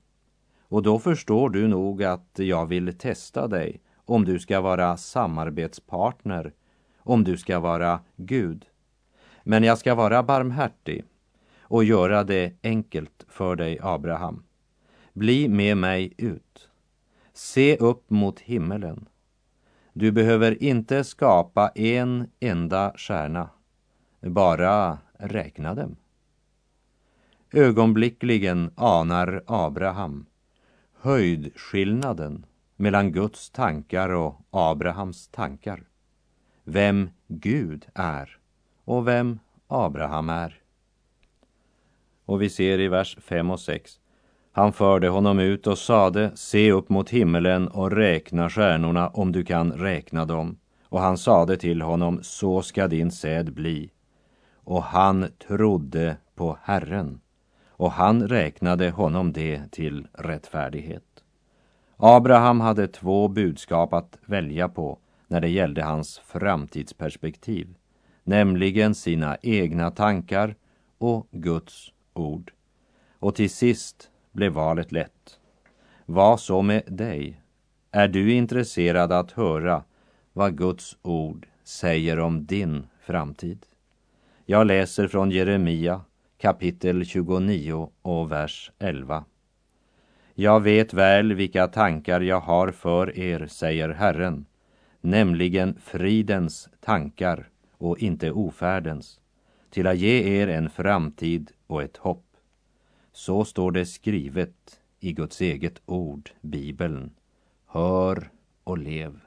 Och 0.60 0.82
då 0.82 0.98
förstår 0.98 1.50
du 1.50 1.68
nog 1.68 2.04
att 2.04 2.30
jag 2.34 2.66
vill 2.66 2.98
testa 2.98 3.48
dig 3.48 3.80
om 4.10 4.24
du 4.24 4.38
ska 4.38 4.60
vara 4.60 4.96
samarbetspartner, 4.96 6.52
om 6.98 7.24
du 7.24 7.36
ska 7.36 7.60
vara 7.60 8.00
Gud. 8.16 8.66
Men 9.42 9.64
jag 9.64 9.78
ska 9.78 9.94
vara 9.94 10.22
barmhärtig 10.22 11.04
och 11.60 11.84
göra 11.84 12.24
det 12.24 12.52
enkelt 12.62 13.26
för 13.28 13.56
dig, 13.56 13.78
Abraham. 13.82 14.42
Bli 15.12 15.48
med 15.48 15.76
mig 15.76 16.14
ut. 16.16 16.68
Se 17.32 17.76
upp 17.76 18.10
mot 18.10 18.40
himmelen. 18.40 19.08
Du 19.92 20.12
behöver 20.12 20.62
inte 20.62 21.04
skapa 21.04 21.68
en 21.68 22.30
enda 22.40 22.92
stjärna, 22.96 23.50
bara 24.20 24.98
räkna 25.18 25.74
dem. 25.74 25.96
Ögonblickligen 27.52 28.70
anar 28.76 29.42
Abraham 29.46 30.26
höjdskillnaden 31.00 32.46
mellan 32.80 33.12
Guds 33.12 33.50
tankar 33.50 34.08
och 34.08 34.40
Abrahams 34.50 35.28
tankar. 35.28 35.82
Vem 36.64 37.10
Gud 37.28 37.86
är 37.94 38.38
och 38.84 39.08
vem 39.08 39.38
Abraham 39.66 40.28
är. 40.28 40.60
Och 42.24 42.42
vi 42.42 42.50
ser 42.50 42.80
i 42.80 42.88
vers 42.88 43.16
5 43.20 43.50
och 43.50 43.60
6. 43.60 44.00
Han 44.52 44.72
förde 44.72 45.08
honom 45.08 45.38
ut 45.38 45.66
och 45.66 45.78
sade, 45.78 46.30
se 46.34 46.72
upp 46.72 46.88
mot 46.88 47.10
himmelen 47.10 47.68
och 47.68 47.90
räkna 47.90 48.50
stjärnorna 48.50 49.08
om 49.08 49.32
du 49.32 49.44
kan 49.44 49.72
räkna 49.72 50.24
dem. 50.24 50.58
Och 50.84 51.00
han 51.00 51.18
sade 51.18 51.56
till 51.56 51.82
honom, 51.82 52.18
så 52.22 52.62
ska 52.62 52.88
din 52.88 53.10
säd 53.10 53.52
bli. 53.52 53.90
Och 54.54 54.82
han 54.82 55.26
trodde 55.48 56.16
på 56.34 56.58
Herren, 56.62 57.20
och 57.68 57.92
han 57.92 58.28
räknade 58.28 58.90
honom 58.90 59.32
det 59.32 59.72
till 59.72 60.06
rättfärdighet. 60.12 61.19
Abraham 62.02 62.60
hade 62.60 62.88
två 62.88 63.28
budskap 63.28 63.92
att 63.92 64.18
välja 64.26 64.68
på 64.68 64.98
när 65.28 65.40
det 65.40 65.48
gällde 65.48 65.82
hans 65.82 66.18
framtidsperspektiv, 66.18 67.74
nämligen 68.24 68.94
sina 68.94 69.36
egna 69.42 69.90
tankar 69.90 70.54
och 70.98 71.28
Guds 71.30 71.92
ord. 72.12 72.52
Och 73.18 73.34
till 73.34 73.50
sist 73.50 74.10
blev 74.32 74.52
valet 74.52 74.92
lätt. 74.92 75.38
Vad 76.06 76.40
så 76.40 76.62
med 76.62 76.82
dig? 76.86 77.40
Är 77.90 78.08
du 78.08 78.32
intresserad 78.32 79.12
att 79.12 79.32
höra 79.32 79.84
vad 80.32 80.58
Guds 80.58 80.96
ord 81.02 81.46
säger 81.64 82.20
om 82.20 82.46
din 82.46 82.86
framtid? 83.00 83.66
Jag 84.46 84.66
läser 84.66 85.08
från 85.08 85.30
Jeremia 85.30 86.00
kapitel 86.38 87.04
29 87.04 87.90
och 88.02 88.32
vers 88.32 88.72
11. 88.78 89.24
Jag 90.40 90.60
vet 90.60 90.94
väl 90.94 91.32
vilka 91.32 91.66
tankar 91.66 92.20
jag 92.20 92.40
har 92.40 92.70
för 92.70 93.18
er, 93.18 93.46
säger 93.46 93.88
Herren, 93.88 94.46
nämligen 95.00 95.78
fridens 95.80 96.68
tankar 96.80 97.48
och 97.78 97.98
inte 97.98 98.30
ofärdens, 98.30 99.20
till 99.70 99.86
att 99.86 99.98
ge 99.98 100.40
er 100.40 100.48
en 100.48 100.70
framtid 100.70 101.50
och 101.66 101.82
ett 101.82 101.96
hopp. 101.96 102.26
Så 103.12 103.44
står 103.44 103.72
det 103.72 103.86
skrivet 103.86 104.80
i 105.00 105.12
Guds 105.12 105.40
eget 105.40 105.82
ord, 105.86 106.30
Bibeln. 106.40 107.10
Hör 107.66 108.30
och 108.64 108.78
lev. 108.78 109.20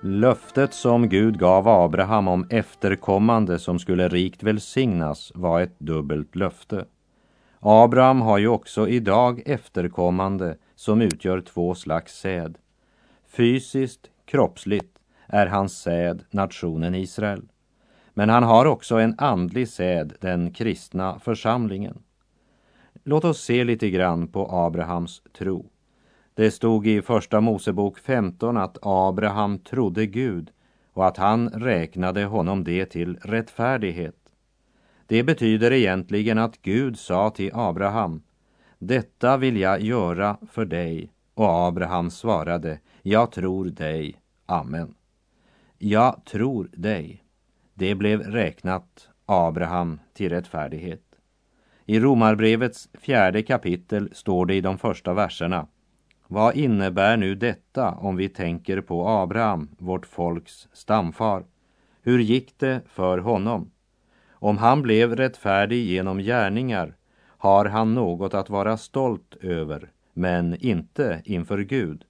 Löftet 0.00 0.74
som 0.74 1.08
Gud 1.08 1.38
gav 1.38 1.68
Abraham 1.68 2.28
om 2.28 2.46
efterkommande 2.50 3.58
som 3.58 3.78
skulle 3.78 4.08
rikt 4.08 4.42
välsignas 4.42 5.32
var 5.34 5.60
ett 5.60 5.80
dubbelt 5.80 6.36
löfte. 6.36 6.84
Abraham 7.60 8.20
har 8.20 8.38
ju 8.38 8.48
också 8.48 8.88
idag 8.88 9.42
efterkommande 9.46 10.56
som 10.74 11.02
utgör 11.02 11.40
två 11.40 11.74
slags 11.74 12.18
säd. 12.20 12.58
Fysiskt, 13.28 14.10
kroppsligt, 14.24 14.98
är 15.26 15.46
hans 15.46 15.78
säd 15.78 16.24
nationen 16.30 16.94
Israel. 16.94 17.42
Men 18.14 18.28
han 18.28 18.42
har 18.42 18.66
också 18.66 18.96
en 18.96 19.14
andlig 19.18 19.68
säd, 19.68 20.12
den 20.20 20.52
kristna 20.52 21.18
församlingen. 21.18 21.98
Låt 23.04 23.24
oss 23.24 23.40
se 23.40 23.64
lite 23.64 23.90
grann 23.90 24.28
på 24.28 24.48
Abrahams 24.50 25.22
tro. 25.38 25.66
Det 26.38 26.50
stod 26.50 26.86
i 26.86 27.02
Första 27.02 27.40
Mosebok 27.40 27.98
15 27.98 28.56
att 28.56 28.78
Abraham 28.82 29.58
trodde 29.58 30.06
Gud 30.06 30.50
och 30.92 31.06
att 31.06 31.16
han 31.16 31.48
räknade 31.48 32.24
honom 32.24 32.64
det 32.64 32.86
till 32.86 33.16
rättfärdighet. 33.16 34.16
Det 35.06 35.22
betyder 35.22 35.72
egentligen 35.72 36.38
att 36.38 36.62
Gud 36.62 36.98
sa 36.98 37.30
till 37.30 37.50
Abraham, 37.54 38.22
detta 38.78 39.36
vill 39.36 39.56
jag 39.56 39.80
göra 39.80 40.36
för 40.50 40.64
dig. 40.64 41.12
Och 41.34 41.66
Abraham 41.66 42.10
svarade, 42.10 42.80
jag 43.02 43.32
tror 43.32 43.64
dig. 43.64 44.20
Amen. 44.46 44.94
Jag 45.78 46.24
tror 46.24 46.68
dig. 46.72 47.24
Det 47.74 47.94
blev 47.94 48.20
räknat 48.20 49.08
Abraham 49.26 50.00
till 50.12 50.28
rättfärdighet. 50.28 51.02
I 51.84 52.00
Romarbrevets 52.00 52.88
fjärde 52.94 53.42
kapitel 53.42 54.10
står 54.12 54.46
det 54.46 54.54
i 54.54 54.60
de 54.60 54.78
första 54.78 55.14
verserna. 55.14 55.66
Vad 56.30 56.56
innebär 56.56 57.16
nu 57.16 57.34
detta 57.34 57.90
om 57.90 58.16
vi 58.16 58.28
tänker 58.28 58.80
på 58.80 59.08
Abraham, 59.08 59.68
vårt 59.78 60.06
folks 60.06 60.68
stamfar? 60.72 61.44
Hur 62.02 62.18
gick 62.18 62.58
det 62.58 62.80
för 62.86 63.18
honom? 63.18 63.70
Om 64.30 64.58
han 64.58 64.82
blev 64.82 65.16
rättfärdig 65.16 65.84
genom 65.84 66.18
gärningar 66.18 66.96
har 67.24 67.64
han 67.64 67.94
något 67.94 68.34
att 68.34 68.50
vara 68.50 68.76
stolt 68.76 69.34
över, 69.40 69.90
men 70.12 70.56
inte 70.60 71.22
inför 71.24 71.58
Gud. 71.58 72.04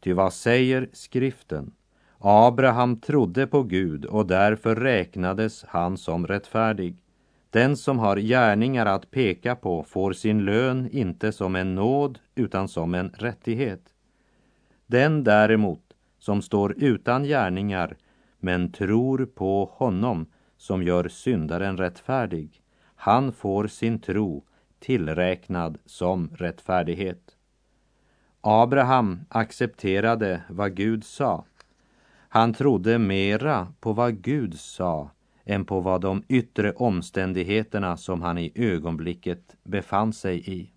Ty 0.00 0.12
vad 0.12 0.32
säger 0.32 0.88
skriften? 0.92 1.72
Abraham 2.18 3.00
trodde 3.00 3.46
på 3.46 3.62
Gud 3.62 4.04
och 4.04 4.26
därför 4.26 4.76
räknades 4.76 5.64
han 5.68 5.96
som 5.96 6.26
rättfärdig. 6.26 6.96
Den 7.52 7.76
som 7.76 7.98
har 7.98 8.16
gärningar 8.16 8.86
att 8.86 9.10
peka 9.10 9.56
på 9.56 9.84
får 9.84 10.12
sin 10.12 10.44
lön 10.44 10.88
inte 10.92 11.32
som 11.32 11.56
en 11.56 11.74
nåd 11.74 12.18
utan 12.34 12.68
som 12.68 12.94
en 12.94 13.08
rättighet. 13.08 13.94
Den 14.86 15.24
däremot 15.24 15.92
som 16.18 16.42
står 16.42 16.74
utan 16.78 17.24
gärningar 17.24 17.96
men 18.38 18.72
tror 18.72 19.26
på 19.26 19.70
honom 19.74 20.26
som 20.56 20.82
gör 20.82 21.08
syndaren 21.08 21.76
rättfärdig, 21.76 22.62
han 22.94 23.32
får 23.32 23.66
sin 23.66 23.98
tro 23.98 24.44
tillräknad 24.80 25.78
som 25.86 26.30
rättfärdighet. 26.34 27.36
Abraham 28.40 29.20
accepterade 29.28 30.42
vad 30.48 30.74
Gud 30.74 31.04
sa. 31.04 31.44
Han 32.28 32.54
trodde 32.54 32.98
mera 32.98 33.72
på 33.80 33.92
vad 33.92 34.22
Gud 34.22 34.58
sa 34.58 35.10
än 35.44 35.64
på 35.64 35.80
vad 35.80 36.00
de 36.00 36.22
yttre 36.28 36.72
omständigheterna 36.72 37.96
som 37.96 38.22
han 38.22 38.38
i 38.38 38.52
ögonblicket 38.54 39.56
befann 39.64 40.12
sig 40.12 40.50
i. 40.50 40.70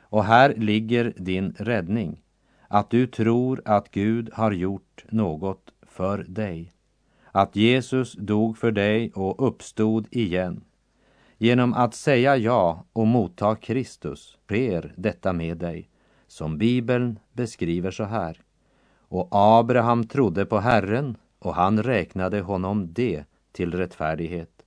Och 0.00 0.24
här 0.24 0.54
ligger 0.56 1.12
din 1.16 1.54
räddning, 1.58 2.22
att 2.68 2.90
du 2.90 3.06
tror 3.06 3.62
att 3.64 3.90
Gud 3.90 4.30
har 4.32 4.52
gjort 4.52 5.04
något 5.08 5.72
för 5.82 6.18
dig. 6.28 6.72
Att 7.32 7.56
Jesus 7.56 8.12
dog 8.12 8.58
för 8.58 8.72
dig 8.72 9.12
och 9.14 9.48
uppstod 9.48 10.08
igen. 10.10 10.64
Genom 11.38 11.74
att 11.74 11.94
säga 11.94 12.36
ja 12.36 12.84
och 12.92 13.06
motta 13.06 13.56
Kristus 13.56 14.38
sker 14.46 14.92
detta 14.96 15.32
med 15.32 15.58
dig, 15.58 15.90
som 16.26 16.58
Bibeln 16.58 17.18
beskriver 17.32 17.90
så 17.90 18.04
här. 18.04 18.40
Och 19.00 19.28
Abraham 19.30 20.06
trodde 20.06 20.46
på 20.46 20.58
Herren 20.58 21.16
och 21.38 21.54
han 21.54 21.82
räknade 21.82 22.40
honom 22.40 22.92
det 22.92 23.24
till 23.52 23.74
rättfärdighet. 23.74 24.62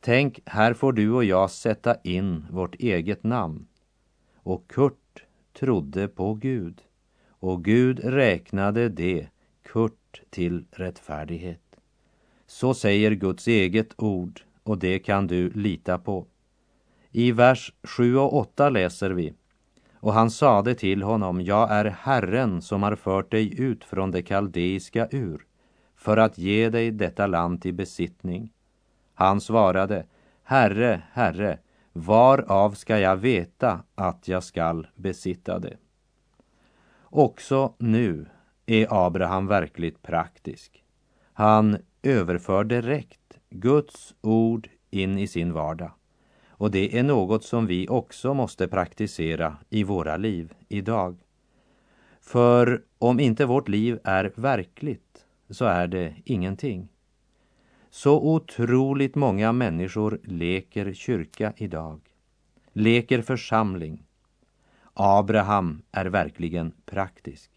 Tänk, 0.00 0.40
här 0.46 0.74
får 0.74 0.92
du 0.92 1.10
och 1.12 1.24
jag 1.24 1.50
sätta 1.50 1.96
in 2.02 2.46
vårt 2.50 2.74
eget 2.74 3.24
namn. 3.24 3.66
Och 4.36 4.68
Kurt 4.68 5.24
trodde 5.52 6.08
på 6.08 6.34
Gud 6.34 6.82
och 7.26 7.64
Gud 7.64 8.00
räknade 8.04 8.88
det, 8.88 9.28
Kurt, 9.62 10.22
till 10.30 10.64
rättfärdighet. 10.70 11.76
Så 12.46 12.74
säger 12.74 13.10
Guds 13.10 13.48
eget 13.48 13.94
ord 13.96 14.40
och 14.62 14.78
det 14.78 14.98
kan 14.98 15.26
du 15.26 15.50
lita 15.50 15.98
på. 15.98 16.26
I 17.10 17.32
vers 17.32 17.72
7 17.82 18.16
och 18.16 18.36
8 18.36 18.70
läser 18.70 19.10
vi 19.10 19.34
och 20.04 20.12
han 20.12 20.30
sade 20.30 20.74
till 20.74 21.02
honom, 21.02 21.40
jag 21.40 21.70
är 21.70 21.84
Herren 21.84 22.62
som 22.62 22.82
har 22.82 22.96
fört 22.96 23.30
dig 23.30 23.60
ut 23.60 23.84
från 23.84 24.10
det 24.10 24.22
kaldeiska 24.22 25.08
ur 25.10 25.46
för 26.04 26.16
att 26.16 26.38
ge 26.38 26.68
dig 26.68 26.90
detta 26.90 27.26
land 27.26 27.62
till 27.62 27.74
besittning. 27.74 28.52
Han 29.14 29.40
svarade, 29.40 30.06
Herre, 30.42 31.02
Herre, 31.12 31.58
varav 31.92 32.72
ska 32.72 32.98
jag 32.98 33.16
veta 33.16 33.82
att 33.94 34.28
jag 34.28 34.44
skall 34.44 34.86
besitta 34.94 35.58
det? 35.58 35.76
Också 37.02 37.74
nu 37.78 38.26
är 38.66 39.06
Abraham 39.06 39.46
verkligt 39.46 40.02
praktisk. 40.02 40.84
Han 41.32 41.78
överför 42.02 42.64
direkt 42.64 43.38
Guds 43.50 44.14
ord 44.20 44.68
in 44.90 45.18
i 45.18 45.26
sin 45.26 45.52
vardag. 45.52 45.90
Och 46.48 46.70
det 46.70 46.98
är 46.98 47.02
något 47.02 47.44
som 47.44 47.66
vi 47.66 47.88
också 47.88 48.34
måste 48.34 48.68
praktisera 48.68 49.56
i 49.70 49.84
våra 49.84 50.16
liv 50.16 50.54
idag. 50.68 51.16
För 52.20 52.82
om 52.98 53.20
inte 53.20 53.46
vårt 53.46 53.68
liv 53.68 53.98
är 54.04 54.32
verkligt 54.34 55.13
så 55.50 55.64
är 55.64 55.86
det 55.86 56.14
ingenting. 56.24 56.88
Så 57.90 58.20
otroligt 58.20 59.14
många 59.14 59.52
människor 59.52 60.20
leker 60.24 60.92
kyrka 60.92 61.52
idag, 61.56 62.00
leker 62.72 63.22
församling. 63.22 64.06
Abraham 64.94 65.82
är 65.92 66.06
verkligen 66.06 66.72
praktisk. 66.86 67.50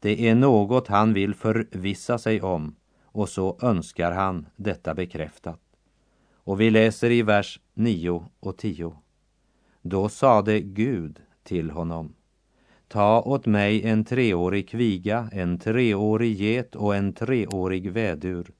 Det 0.00 0.28
är 0.28 0.34
något 0.34 0.88
han 0.88 1.12
vill 1.12 1.34
förvissa 1.34 2.18
sig 2.18 2.42
om 2.42 2.76
och 3.02 3.28
så 3.28 3.58
önskar 3.62 4.12
han 4.12 4.46
detta 4.56 4.94
bekräftat. 4.94 5.60
Och 6.34 6.60
vi 6.60 6.70
läser 6.70 7.10
i 7.10 7.22
vers 7.22 7.60
9 7.74 8.26
och 8.40 8.58
10. 8.58 8.96
Då 9.82 10.08
sade 10.08 10.60
Gud 10.60 11.20
till 11.42 11.70
honom 11.70 12.14
Ta 12.92 13.22
åt 13.22 13.46
mig 13.46 13.82
en 13.82 14.04
treårig 14.04 14.68
kviga, 14.68 15.28
en 15.32 15.58
treårig 15.58 16.40
get 16.40 16.76
och 16.76 16.96
en 16.96 17.12
treårig 17.12 17.92
vädur. 17.92 18.50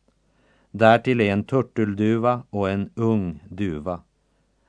Därtill 0.71 1.21
en 1.21 1.45
turtelduva 1.45 2.43
och 2.51 2.71
en 2.71 2.91
ung 2.95 3.41
duva. 3.49 4.01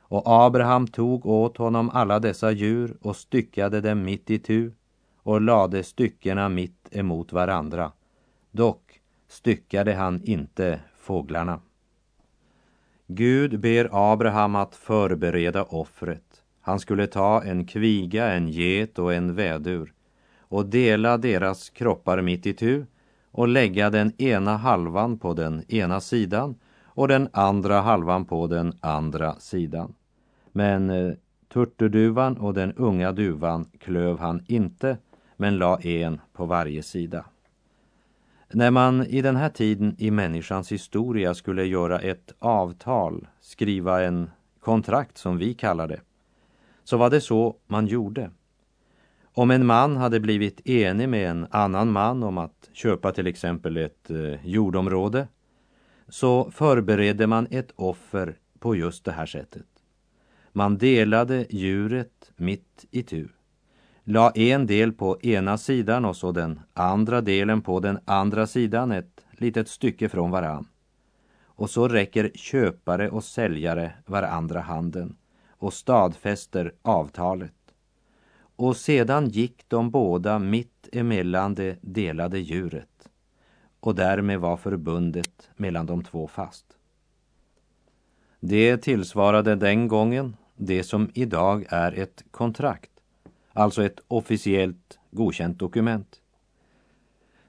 Och 0.02 0.22
Abraham 0.26 0.88
tog 0.88 1.26
åt 1.26 1.58
honom 1.58 1.90
alla 1.90 2.20
dessa 2.20 2.52
djur 2.52 2.98
och 3.02 3.16
styckade 3.16 3.82
dem 3.82 4.04
mitt 4.04 4.30
i 4.30 4.40
tu 4.40 4.72
och 5.18 5.42
lade 5.42 5.84
styckena 5.84 6.50
mitt 6.50 6.88
emot 6.92 7.34
varandra. 7.34 7.92
Dock 8.52 9.02
styckade 9.28 9.94
han 9.94 10.24
inte 10.24 10.80
fåglarna. 10.98 11.60
Gud 13.08 13.60
ber 13.60 13.90
Abraham 13.92 14.56
att 14.56 14.76
förbereda 14.76 15.64
offret. 15.64 16.33
Han 16.66 16.80
skulle 16.80 17.08
ta 17.08 17.44
en 17.44 17.66
kviga, 17.66 18.32
en 18.34 18.48
get 18.48 19.00
och 19.00 19.14
en 19.14 19.36
vädur 19.36 19.94
och 20.40 20.66
dela 20.66 21.18
deras 21.18 21.70
kroppar 21.70 22.22
mitt 22.22 22.46
i 22.46 22.54
tu 22.54 22.86
och 23.32 23.48
lägga 23.48 23.90
den 23.90 24.22
ena 24.22 24.58
halvan 24.58 25.18
på 25.20 25.34
den 25.34 25.64
ena 25.68 26.00
sidan 26.00 26.56
och 26.86 27.08
den 27.08 27.30
andra 27.34 27.82
halvan 27.82 28.26
på 28.26 28.48
den 28.48 28.74
andra 28.82 29.36
sidan. 29.36 29.94
Men 30.52 30.90
eh, 30.90 31.14
turturduvan 31.54 32.38
och 32.38 32.54
den 32.54 32.74
unga 32.74 33.12
duvan 33.12 33.66
klöv 33.80 34.20
han 34.20 34.44
inte, 34.48 34.98
men 35.38 35.58
la 35.58 35.80
en 35.80 36.22
på 36.34 36.46
varje 36.46 36.84
sida. 36.84 37.26
När 38.54 38.72
man 38.72 39.06
i 39.06 39.22
den 39.22 39.36
här 39.36 39.50
tiden 39.50 39.96
i 39.98 40.12
människans 40.12 40.72
historia 40.72 41.34
skulle 41.34 41.64
göra 41.66 42.00
ett 42.00 42.34
avtal, 42.40 43.28
skriva 43.40 44.04
en 44.04 44.30
kontrakt 44.60 45.18
som 45.18 45.38
vi 45.38 45.54
kallar 45.54 45.88
det, 45.88 46.00
så 46.84 46.98
var 46.98 47.10
det 47.10 47.22
så 47.22 47.56
man 47.68 47.88
gjorde. 47.88 48.32
Om 49.24 49.52
en 49.52 49.66
man 49.66 49.98
hade 49.98 50.20
blivit 50.20 50.68
enig 50.68 51.10
med 51.10 51.30
en 51.30 51.48
annan 51.52 51.92
man 51.92 52.24
om 52.24 52.38
att 52.38 52.70
köpa 52.74 53.12
till 53.12 53.28
exempel 53.28 53.78
ett 53.78 54.10
eh, 54.12 54.46
jordområde 54.48 55.28
så 56.08 56.52
förberedde 56.52 57.28
man 57.28 57.48
ett 57.52 57.72
offer 57.76 58.38
på 58.60 58.76
just 58.76 59.06
det 59.06 59.12
här 59.12 59.26
sättet. 59.26 59.68
Man 60.52 60.78
delade 60.78 61.46
djuret 61.50 62.32
mitt 62.36 62.86
i 62.92 63.04
tu 63.04 63.28
la 64.04 64.32
en 64.32 64.68
del 64.68 64.92
på 64.92 65.22
ena 65.22 65.58
sidan 65.58 66.06
och 66.06 66.16
så 66.16 66.32
den 66.32 66.60
andra 66.74 67.22
delen 67.22 67.62
på 67.62 67.80
den 67.80 68.00
andra 68.06 68.48
sidan, 68.48 68.92
ett 68.92 69.26
litet 69.32 69.68
stycke 69.68 70.10
från 70.10 70.32
varann. 70.32 70.68
Och 71.44 71.70
så 71.70 71.88
räcker 71.88 72.32
köpare 72.36 73.10
och 73.10 73.24
säljare 73.24 73.92
varandra 74.06 74.62
handen 74.62 75.16
och 75.64 75.74
stadfäster 75.74 76.74
avtalet. 76.82 77.54
Och 78.56 78.78
sedan 78.78 79.30
gick 79.30 79.70
de 79.70 79.92
båda 79.92 80.40
mitt 80.40 80.90
emellan 80.92 81.56
det 81.56 81.78
delade 81.82 82.40
djuret 82.40 83.10
och 83.80 83.96
därmed 83.96 84.40
var 84.40 84.58
förbundet 84.58 85.50
mellan 85.56 85.86
de 85.86 86.04
två 86.04 86.28
fast. 86.28 86.66
Det 88.40 88.78
tillsvarade 88.78 89.56
den 89.56 89.88
gången 89.88 90.38
det 90.56 90.84
som 90.84 91.12
idag 91.14 91.66
är 91.70 91.92
ett 91.92 92.24
kontrakt, 92.32 92.92
alltså 93.54 93.84
ett 93.84 94.00
officiellt 94.08 95.00
godkänt 95.12 95.60
dokument. 95.60 96.22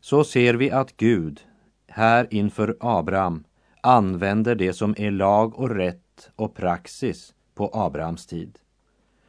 Så 0.00 0.24
ser 0.24 0.54
vi 0.54 0.70
att 0.70 0.96
Gud 0.96 1.40
här 1.86 2.26
inför 2.30 2.76
Abraham 2.80 3.44
använder 3.80 4.54
det 4.54 4.72
som 4.72 4.94
är 4.98 5.10
lag 5.10 5.58
och 5.58 5.70
rätt 5.70 6.30
och 6.36 6.54
praxis 6.54 7.33
på 7.54 7.70
Abrahams 7.72 8.26
tid. 8.26 8.58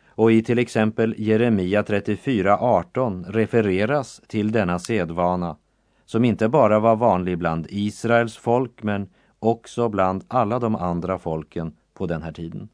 Och 0.08 0.32
i 0.32 0.44
till 0.44 0.60
exempel 0.60 1.16
Jeremia 1.18 1.82
34.18 1.82 3.32
refereras 3.32 4.22
till 4.28 4.52
denna 4.52 4.80
sedvana 4.80 5.58
som 6.06 6.26
inte 6.26 6.50
bara 6.50 6.80
var 6.80 6.96
vanlig 6.96 7.38
bland 7.38 7.68
Israels 7.70 8.38
folk 8.38 8.84
men 8.84 9.10
också 9.40 9.90
bland 9.90 10.24
alla 10.28 10.60
de 10.60 10.76
andra 10.76 11.20
folken 11.20 11.76
på 11.94 12.06
den 12.06 12.22
här 12.22 12.32
tiden. 12.32 12.70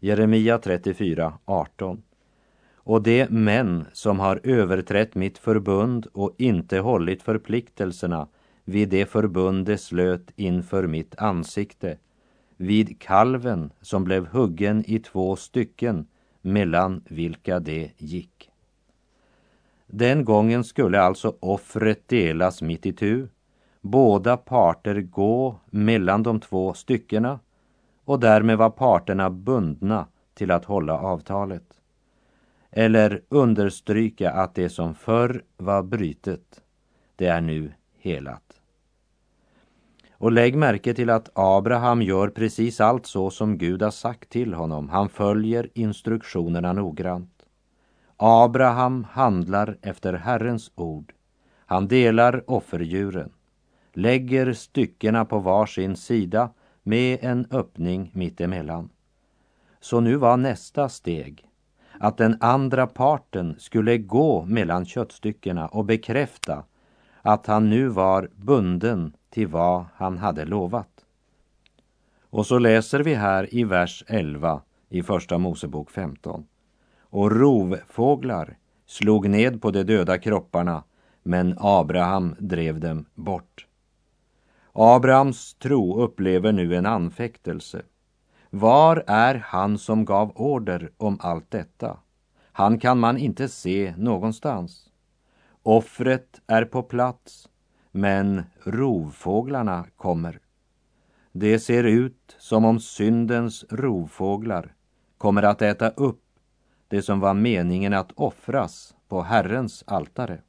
Jeremia 0.00 0.58
34.18 0.58 2.02
Och 2.74 3.02
de 3.02 3.26
män 3.26 3.84
som 3.92 4.20
har 4.20 4.40
överträtt 4.44 5.14
mitt 5.14 5.38
förbund 5.38 6.06
och 6.12 6.34
inte 6.38 6.78
hållit 6.78 7.22
förpliktelserna 7.22 8.28
vid 8.64 8.88
det 8.88 9.06
förbund 9.06 9.66
de 9.66 9.78
slöt 9.78 10.30
inför 10.36 10.86
mitt 10.86 11.18
ansikte, 11.18 11.98
vid 12.60 13.00
kalven 13.00 13.72
som 13.80 14.04
blev 14.04 14.26
huggen 14.26 14.84
i 14.86 14.98
två 14.98 15.36
stycken 15.36 16.06
mellan 16.40 17.02
vilka 17.08 17.60
det 17.60 17.90
gick. 17.96 18.50
Den 19.86 20.24
gången 20.24 20.64
skulle 20.64 21.00
alltså 21.00 21.36
offret 21.40 22.08
delas 22.08 22.62
mitt 22.62 22.86
i 22.86 22.92
tu, 22.92 23.28
båda 23.80 24.36
parter 24.36 25.00
gå 25.00 25.56
mellan 25.70 26.22
de 26.22 26.40
två 26.40 26.74
styckena 26.74 27.40
och 28.04 28.20
därmed 28.20 28.58
var 28.58 28.70
parterna 28.70 29.30
bundna 29.30 30.06
till 30.34 30.50
att 30.50 30.64
hålla 30.64 30.98
avtalet. 30.98 31.80
Eller 32.70 33.22
understryka 33.28 34.32
att 34.32 34.54
det 34.54 34.68
som 34.68 34.94
förr 34.94 35.44
var 35.56 35.82
brytet, 35.82 36.62
det 37.16 37.26
är 37.26 37.40
nu 37.40 37.72
helat. 37.98 38.49
Och 40.20 40.32
lägg 40.32 40.56
märke 40.56 40.94
till 40.94 41.10
att 41.10 41.30
Abraham 41.34 42.02
gör 42.02 42.28
precis 42.28 42.80
allt 42.80 43.06
så 43.06 43.30
som 43.30 43.58
Gud 43.58 43.82
har 43.82 43.90
sagt 43.90 44.30
till 44.30 44.54
honom. 44.54 44.88
Han 44.88 45.08
följer 45.08 45.68
instruktionerna 45.74 46.72
noggrant. 46.72 47.42
Abraham 48.16 49.06
handlar 49.10 49.78
efter 49.82 50.12
Herrens 50.12 50.72
ord. 50.74 51.12
Han 51.66 51.88
delar 51.88 52.50
offerdjuren, 52.50 53.32
lägger 53.92 54.52
styckena 54.52 55.24
på 55.24 55.38
var 55.38 55.66
sin 55.66 55.96
sida 55.96 56.50
med 56.82 57.18
en 57.22 57.46
öppning 57.50 58.10
mittemellan. 58.14 58.88
Så 59.80 60.00
nu 60.00 60.16
var 60.16 60.36
nästa 60.36 60.88
steg 60.88 61.48
att 61.98 62.16
den 62.16 62.36
andra 62.40 62.86
parten 62.86 63.56
skulle 63.58 63.98
gå 63.98 64.44
mellan 64.44 64.86
köttstyckena 64.86 65.68
och 65.68 65.84
bekräfta 65.84 66.64
att 67.22 67.46
han 67.46 67.70
nu 67.70 67.88
var 67.88 68.28
bunden 68.36 69.12
till 69.30 69.48
vad 69.48 69.84
han 69.94 70.18
hade 70.18 70.44
lovat. 70.44 71.04
Och 72.30 72.46
så 72.46 72.58
läser 72.58 73.00
vi 73.00 73.14
här 73.14 73.54
i 73.54 73.64
vers 73.64 74.04
11 74.06 74.62
i 74.88 75.02
Första 75.02 75.38
Mosebok 75.38 75.90
15. 75.90 76.46
Och 77.00 77.30
rovfåglar 77.30 78.56
slog 78.86 79.28
ned 79.28 79.62
på 79.62 79.70
de 79.70 79.82
döda 79.84 80.18
kropparna, 80.18 80.84
men 81.22 81.54
Abraham 81.58 82.34
drev 82.38 82.80
dem 82.80 83.04
bort. 83.14 83.66
Abrahams 84.72 85.54
tro 85.54 86.02
upplever 86.02 86.52
nu 86.52 86.76
en 86.76 86.86
anfäktelse. 86.86 87.82
Var 88.50 89.04
är 89.06 89.34
han 89.34 89.78
som 89.78 90.04
gav 90.04 90.32
order 90.34 90.90
om 90.96 91.18
allt 91.20 91.50
detta? 91.50 91.96
Han 92.52 92.78
kan 92.78 92.98
man 92.98 93.18
inte 93.18 93.48
se 93.48 93.94
någonstans. 93.96 94.90
Offret 95.62 96.40
är 96.46 96.64
på 96.64 96.82
plats, 96.82 97.48
men 97.90 98.42
rovfåglarna 98.64 99.86
kommer. 99.96 100.40
Det 101.32 101.58
ser 101.58 101.84
ut 101.84 102.36
som 102.38 102.64
om 102.64 102.80
syndens 102.80 103.64
rovfåglar 103.70 104.74
kommer 105.18 105.42
att 105.42 105.62
äta 105.62 105.88
upp 105.90 106.24
det 106.88 107.02
som 107.02 107.20
var 107.20 107.34
meningen 107.34 107.94
att 107.94 108.12
offras 108.12 108.94
på 109.08 109.22
Herrens 109.22 109.84
altare. 109.86 110.40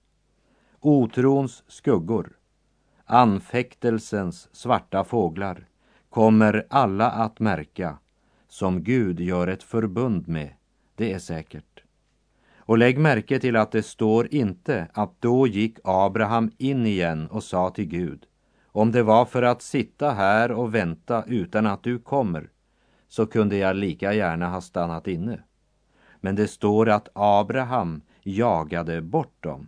Otrons 0.79 1.63
skuggor, 1.67 2.37
anfäktelsens 3.05 4.55
svarta 4.55 5.03
fåglar 5.03 5.67
kommer 6.09 6.65
alla 6.69 7.11
att 7.11 7.39
märka 7.39 7.97
som 8.47 8.83
Gud 8.83 9.19
gör 9.19 9.47
ett 9.47 9.63
förbund 9.63 10.27
med, 10.27 10.53
det 10.95 11.13
är 11.13 11.19
säkert. 11.19 11.70
Och 12.71 12.77
lägg 12.77 12.97
märke 12.97 13.39
till 13.39 13.55
att 13.55 13.71
det 13.71 13.83
står 13.83 14.33
inte 14.33 14.87
att 14.93 15.21
då 15.21 15.47
gick 15.47 15.77
Abraham 15.83 16.51
in 16.57 16.85
igen 16.85 17.27
och 17.27 17.43
sa 17.43 17.69
till 17.69 17.85
Gud, 17.85 18.25
om 18.65 18.91
det 18.91 19.03
var 19.03 19.25
för 19.25 19.43
att 19.43 19.61
sitta 19.61 20.11
här 20.11 20.51
och 20.51 20.75
vänta 20.75 21.23
utan 21.27 21.67
att 21.67 21.83
du 21.83 21.99
kommer, 21.99 22.49
så 23.07 23.25
kunde 23.25 23.57
jag 23.57 23.75
lika 23.75 24.13
gärna 24.13 24.49
ha 24.49 24.61
stannat 24.61 25.07
inne. 25.07 25.39
Men 26.19 26.35
det 26.35 26.47
står 26.47 26.89
att 26.89 27.09
Abraham 27.13 28.01
jagade 28.23 29.01
bort 29.01 29.43
dem. 29.43 29.67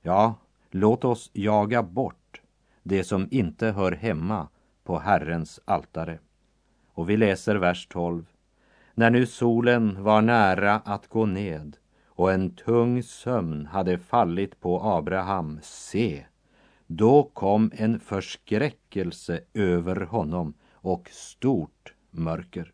Ja, 0.00 0.34
låt 0.70 1.04
oss 1.04 1.30
jaga 1.32 1.82
bort 1.82 2.40
det 2.82 3.04
som 3.04 3.28
inte 3.30 3.70
hör 3.70 3.92
hemma 3.92 4.48
på 4.84 4.98
Herrens 4.98 5.60
altare. 5.64 6.18
Och 6.94 7.10
vi 7.10 7.16
läser 7.16 7.56
vers 7.56 7.86
12. 7.86 8.24
När 8.94 9.10
nu 9.10 9.26
solen 9.26 10.02
var 10.02 10.22
nära 10.22 10.74
att 10.74 11.08
gå 11.08 11.26
ned 11.26 11.76
och 12.22 12.32
en 12.32 12.50
tung 12.50 13.02
sömn 13.02 13.66
hade 13.66 13.98
fallit 13.98 14.60
på 14.60 14.82
Abraham, 14.82 15.58
se, 15.62 16.24
då 16.86 17.22
kom 17.22 17.70
en 17.74 18.00
förskräckelse 18.00 19.40
över 19.54 20.00
honom 20.00 20.54
och 20.72 21.08
stort 21.12 21.94
mörker. 22.10 22.72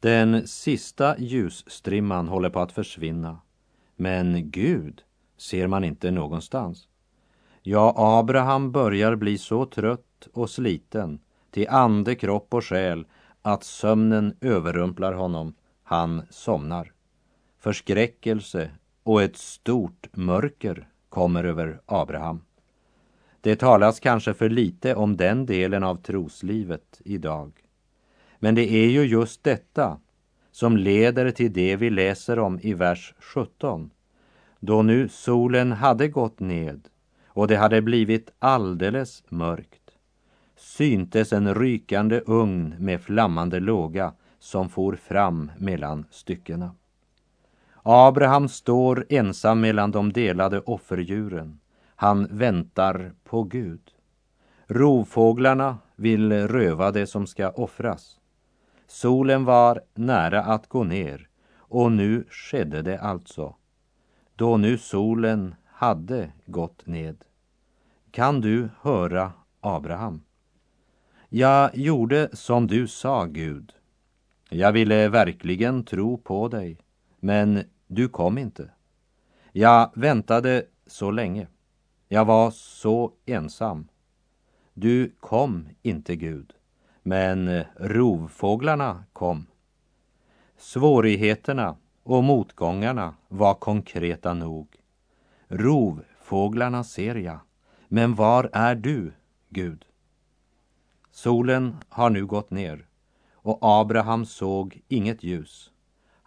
Den 0.00 0.46
sista 0.46 1.18
ljusstrimman 1.18 2.28
håller 2.28 2.50
på 2.50 2.60
att 2.60 2.72
försvinna, 2.72 3.38
men 3.96 4.50
Gud 4.50 5.02
ser 5.36 5.66
man 5.66 5.84
inte 5.84 6.10
någonstans. 6.10 6.88
Ja, 7.62 7.94
Abraham 7.96 8.72
börjar 8.72 9.16
bli 9.16 9.38
så 9.38 9.66
trött 9.66 10.28
och 10.32 10.50
sliten 10.50 11.20
till 11.50 11.68
ande, 11.68 12.14
kropp 12.14 12.54
och 12.54 12.64
själ 12.64 13.06
att 13.42 13.64
sömnen 13.64 14.36
överrumplar 14.40 15.12
honom. 15.12 15.54
Han 15.82 16.22
somnar 16.30 16.92
förskräckelse 17.60 18.70
och 19.02 19.22
ett 19.22 19.36
stort 19.36 20.06
mörker 20.12 20.88
kommer 21.08 21.44
över 21.44 21.80
Abraham. 21.86 22.42
Det 23.40 23.56
talas 23.56 24.00
kanske 24.00 24.34
för 24.34 24.48
lite 24.48 24.94
om 24.94 25.16
den 25.16 25.46
delen 25.46 25.84
av 25.84 25.96
troslivet 25.96 27.00
idag. 27.04 27.52
Men 28.38 28.54
det 28.54 28.72
är 28.72 28.86
ju 28.86 29.02
just 29.02 29.44
detta 29.44 30.00
som 30.50 30.76
leder 30.76 31.30
till 31.30 31.52
det 31.52 31.76
vi 31.76 31.90
läser 31.90 32.38
om 32.38 32.60
i 32.62 32.74
vers 32.74 33.14
17. 33.18 33.90
Då 34.60 34.82
nu 34.82 35.08
solen 35.08 35.72
hade 35.72 36.08
gått 36.08 36.40
ned 36.40 36.88
och 37.26 37.48
det 37.48 37.56
hade 37.56 37.82
blivit 37.82 38.32
alldeles 38.38 39.24
mörkt 39.28 39.80
syntes 40.60 41.32
en 41.32 41.54
rykande 41.54 42.20
ugn 42.26 42.74
med 42.78 43.00
flammande 43.00 43.60
låga 43.60 44.12
som 44.38 44.68
for 44.68 44.96
fram 44.96 45.50
mellan 45.58 46.04
styckena. 46.10 46.74
Abraham 47.82 48.48
står 48.48 49.06
ensam 49.08 49.60
mellan 49.60 49.90
de 49.90 50.12
delade 50.12 50.60
offerdjuren. 50.60 51.60
Han 51.96 52.26
väntar 52.30 53.12
på 53.24 53.42
Gud. 53.42 53.80
Rovfåglarna 54.66 55.78
vill 55.96 56.32
röva 56.48 56.90
det 56.90 57.06
som 57.06 57.26
ska 57.26 57.50
offras. 57.50 58.20
Solen 58.86 59.44
var 59.44 59.80
nära 59.94 60.42
att 60.42 60.68
gå 60.68 60.84
ner 60.84 61.28
och 61.56 61.92
nu 61.92 62.24
skedde 62.30 62.82
det 62.82 62.98
alltså. 62.98 63.54
Då 64.36 64.56
nu 64.56 64.78
solen 64.78 65.54
hade 65.66 66.32
gått 66.46 66.86
ned. 66.86 67.24
Kan 68.10 68.40
du 68.40 68.68
höra 68.80 69.32
Abraham? 69.60 70.22
Jag 71.28 71.76
gjorde 71.76 72.28
som 72.32 72.66
du 72.66 72.88
sa, 72.88 73.24
Gud. 73.24 73.72
Jag 74.48 74.72
ville 74.72 75.08
verkligen 75.08 75.84
tro 75.84 76.18
på 76.18 76.48
dig 76.48 76.78
men 77.20 77.64
du 77.86 78.08
kom 78.08 78.38
inte. 78.38 78.70
Jag 79.52 79.90
väntade 79.94 80.64
så 80.86 81.10
länge. 81.10 81.46
Jag 82.08 82.24
var 82.24 82.50
så 82.50 83.12
ensam. 83.26 83.88
Du 84.74 85.14
kom 85.20 85.68
inte, 85.82 86.16
Gud. 86.16 86.52
Men 87.02 87.64
rovfåglarna 87.76 89.04
kom. 89.12 89.46
Svårigheterna 90.56 91.76
och 92.02 92.24
motgångarna 92.24 93.14
var 93.28 93.54
konkreta 93.54 94.34
nog. 94.34 94.76
Rovfåglarna 95.48 96.84
ser 96.84 97.14
jag, 97.14 97.38
men 97.88 98.14
var 98.14 98.50
är 98.52 98.74
du, 98.74 99.12
Gud? 99.48 99.84
Solen 101.10 101.76
har 101.88 102.10
nu 102.10 102.26
gått 102.26 102.50
ner 102.50 102.86
och 103.32 103.58
Abraham 103.60 104.26
såg 104.26 104.82
inget 104.88 105.22
ljus. 105.22 105.69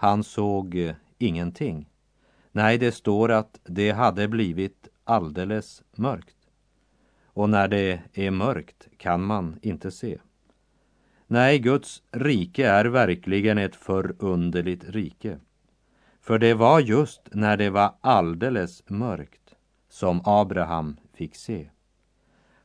Han 0.04 0.24
såg 0.24 0.76
eh, 0.76 0.96
ingenting. 1.18 1.90
Nej, 2.52 2.78
det 2.78 2.92
står 2.92 3.32
att 3.32 3.60
det 3.64 3.92
hade 3.92 4.28
blivit 4.28 4.88
alldeles 5.04 5.84
mörkt. 5.96 6.38
Och 7.26 7.50
när 7.50 7.68
det 7.68 8.00
är 8.14 8.32
mörkt 8.32 8.88
kan 8.98 9.24
man 9.24 9.60
inte 9.62 9.92
se. 9.92 10.18
Nej, 11.28 11.60
Guds 11.60 12.04
rike 12.12 12.68
är 12.68 12.86
verkligen 12.86 13.58
ett 13.58 13.76
förunderligt 13.76 14.84
rike. 14.90 15.40
För 16.22 16.40
det 16.40 16.54
var 16.54 16.80
just 16.80 17.22
när 17.32 17.58
det 17.58 17.70
var 17.70 17.96
alldeles 18.02 18.84
mörkt 18.90 19.56
som 19.90 20.22
Abraham 20.26 20.98
fick 21.14 21.36
se. 21.36 21.70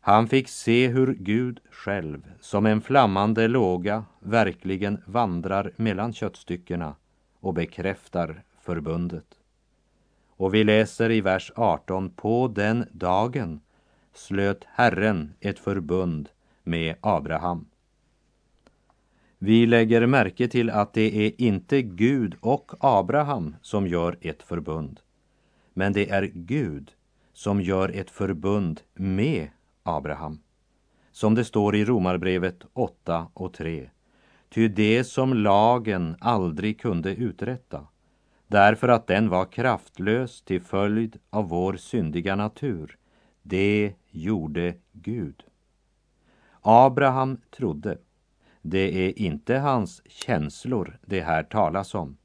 Han 0.01 0.29
fick 0.29 0.49
se 0.49 0.89
hur 0.89 1.15
Gud 1.15 1.61
själv 1.71 2.33
som 2.41 2.67
en 2.67 2.81
flammande 2.81 3.49
låga 3.49 4.05
verkligen 4.21 5.03
vandrar 5.07 5.73
mellan 5.77 6.13
köttstyckena 6.13 6.95
och 7.41 7.55
bekräftar 7.55 8.43
förbundet. 8.61 9.39
Och 10.29 10.55
vi 10.55 10.65
läser 10.65 11.11
i 11.11 11.21
vers 11.21 11.53
18, 11.57 12.11
på 12.11 12.49
den 12.49 12.87
dagen 12.93 13.61
slöt 14.15 14.65
Herren 14.65 15.35
ett 15.41 15.59
förbund 15.59 16.29
med 16.63 16.97
Abraham. 17.01 17.67
Vi 19.39 19.67
lägger 19.67 20.07
märke 20.07 20.49
till 20.49 20.71
att 20.71 20.93
det 20.93 21.27
är 21.27 21.33
inte 21.43 21.83
Gud 21.83 22.35
och 22.41 22.73
Abraham 22.81 23.57
som 23.63 23.87
gör 23.87 24.19
ett 24.21 24.43
förbund, 24.43 25.01
men 25.75 25.93
det 25.93 26.11
är 26.11 26.23
Gud 26.35 26.93
som 27.33 27.61
gör 27.61 27.89
ett 27.89 28.11
förbund 28.11 28.81
med 28.95 29.49
Abraham. 29.83 30.41
Som 31.13 31.35
det 31.35 31.45
står 31.45 31.77
i 31.77 31.85
Romarbrevet 31.85 32.65
8 32.73 33.27
och 33.35 33.53
3. 33.53 33.91
Ty 34.49 34.69
det 34.69 35.05
som 35.05 35.35
lagen 35.35 36.17
aldrig 36.21 36.81
kunde 36.81 37.15
uträtta, 37.15 37.87
därför 38.47 38.89
att 38.89 39.07
den 39.07 39.29
var 39.29 39.45
kraftlös 39.45 40.43
till 40.43 40.63
följd 40.63 41.19
av 41.31 41.49
vår 41.49 41.77
syndiga 41.77 42.37
natur, 42.37 42.97
det 43.43 43.95
gjorde 44.11 44.75
Gud. 44.93 45.45
Abraham 46.63 47.41
trodde. 47.57 47.99
Det 48.63 49.07
är 49.07 49.19
inte 49.19 49.59
hans 49.59 50.03
känslor 50.07 50.99
det 51.07 51.21
här 51.21 51.43
talas 51.43 51.95
om. 51.95 52.17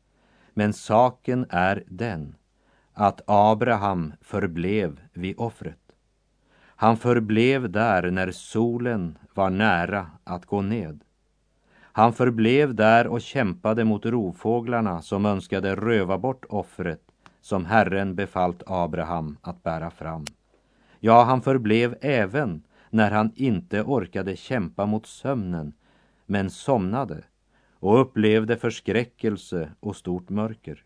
Men 0.54 0.74
saken 0.74 1.46
är 1.50 1.84
den 1.88 2.36
att 2.94 3.22
Abraham 3.28 4.14
förblev 4.22 5.00
vid 5.14 5.36
offret. 5.38 5.80
Han 6.76 6.98
förblev 6.98 7.72
där 7.72 8.12
när 8.12 8.32
solen 8.32 9.18
var 9.34 9.50
nära 9.50 10.12
att 10.24 10.46
gå 10.46 10.62
ned. 10.62 11.04
Han 11.96 12.14
förblev 12.14 12.76
där 12.76 13.08
och 13.08 13.22
kämpade 13.22 13.84
mot 13.84 14.06
rovfåglarna 14.06 15.02
som 15.02 15.26
önskade 15.26 15.76
röva 15.76 16.18
bort 16.18 16.46
offret 16.50 17.02
som 17.42 17.66
Herren 17.66 18.16
befallt 18.16 18.64
Abraham 18.66 19.38
att 19.42 19.64
bära 19.64 19.90
fram. 19.90 20.26
Ja, 21.00 21.24
han 21.24 21.42
förblev 21.42 21.96
även 22.02 22.64
när 22.90 23.12
han 23.12 23.32
inte 23.36 23.82
orkade 23.82 24.36
kämpa 24.36 24.86
mot 24.86 25.06
sömnen 25.06 25.74
men 26.26 26.50
somnade 26.50 27.24
och 27.74 28.02
upplevde 28.02 28.58
förskräckelse 28.58 29.70
och 29.80 29.96
stort 29.96 30.30
mörker. 30.30 30.84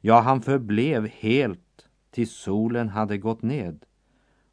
Ja, 0.00 0.20
han 0.20 0.40
förblev 0.40 1.06
helt 1.06 1.88
tills 2.10 2.32
solen 2.32 2.88
hade 2.88 3.18
gått 3.18 3.42
ned. 3.42 3.84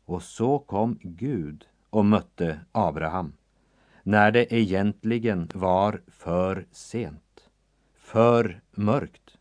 Och 0.06 0.22
så 0.22 0.60
kom 0.60 1.00
Gud 1.02 1.66
och 1.90 2.06
mötte 2.06 2.60
Abraham 2.72 3.34
när 4.10 4.32
det 4.32 4.54
egentligen 4.54 5.50
var 5.54 6.02
för 6.08 6.66
sent, 6.72 7.50
för 7.98 8.62
mörkt. 8.72 9.38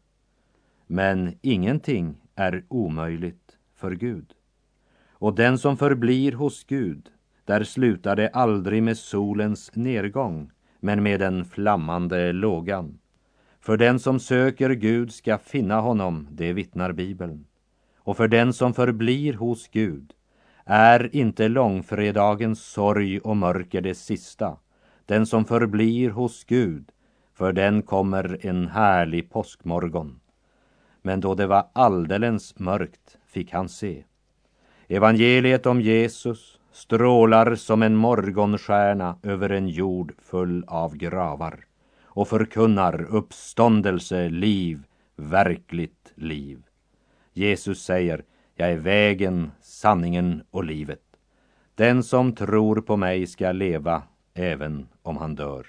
Men 0.86 1.34
ingenting 1.42 2.16
är 2.34 2.64
omöjligt 2.68 3.56
för 3.74 3.90
Gud. 3.90 4.32
Och 5.10 5.34
den 5.34 5.58
som 5.58 5.76
förblir 5.76 6.32
hos 6.32 6.64
Gud, 6.64 7.08
där 7.44 7.64
slutar 7.64 8.16
det 8.16 8.28
aldrig 8.28 8.82
med 8.82 8.98
solens 8.98 9.70
nedgång, 9.74 10.50
men 10.80 11.02
med 11.02 11.20
den 11.20 11.44
flammande 11.44 12.32
lågan. 12.32 12.98
För 13.60 13.76
den 13.76 13.98
som 13.98 14.20
söker 14.20 14.70
Gud 14.70 15.12
ska 15.12 15.38
finna 15.38 15.80
honom, 15.80 16.28
det 16.30 16.52
vittnar 16.52 16.92
Bibeln. 16.92 17.44
Och 17.96 18.16
för 18.16 18.28
den 18.28 18.52
som 18.52 18.74
förblir 18.74 19.34
hos 19.34 19.68
Gud 19.68 20.14
är 20.70 21.16
inte 21.16 21.48
långfredagens 21.48 22.64
sorg 22.64 23.18
och 23.18 23.36
mörker 23.36 23.80
det 23.80 23.94
sista. 23.94 24.56
Den 25.06 25.26
som 25.26 25.44
förblir 25.44 26.10
hos 26.10 26.44
Gud, 26.44 26.90
för 27.34 27.52
den 27.52 27.82
kommer 27.82 28.46
en 28.46 28.68
härlig 28.68 29.30
påskmorgon. 29.30 30.20
Men 31.02 31.20
då 31.20 31.34
det 31.34 31.46
var 31.46 31.66
alldeles 31.72 32.58
mörkt 32.58 33.18
fick 33.26 33.52
han 33.52 33.68
se. 33.68 34.04
Evangeliet 34.88 35.66
om 35.66 35.80
Jesus 35.80 36.60
strålar 36.72 37.54
som 37.54 37.82
en 37.82 37.96
morgonstjärna 37.96 39.18
över 39.22 39.50
en 39.50 39.68
jord 39.68 40.12
full 40.22 40.64
av 40.66 40.96
gravar 40.96 41.64
och 42.02 42.28
förkunnar 42.28 43.02
uppståndelse, 43.02 44.28
liv, 44.28 44.82
verkligt 45.16 46.12
liv. 46.14 46.62
Jesus 47.32 47.82
säger, 47.82 48.24
jag 48.60 48.72
är 48.72 48.76
vägen, 48.76 49.52
sanningen 49.60 50.42
och 50.50 50.64
livet. 50.64 51.02
Den 51.74 52.02
som 52.02 52.34
tror 52.34 52.80
på 52.80 52.96
mig 52.96 53.26
ska 53.26 53.52
leva 53.52 54.02
även 54.34 54.88
om 55.02 55.16
han 55.16 55.34
dör. 55.34 55.66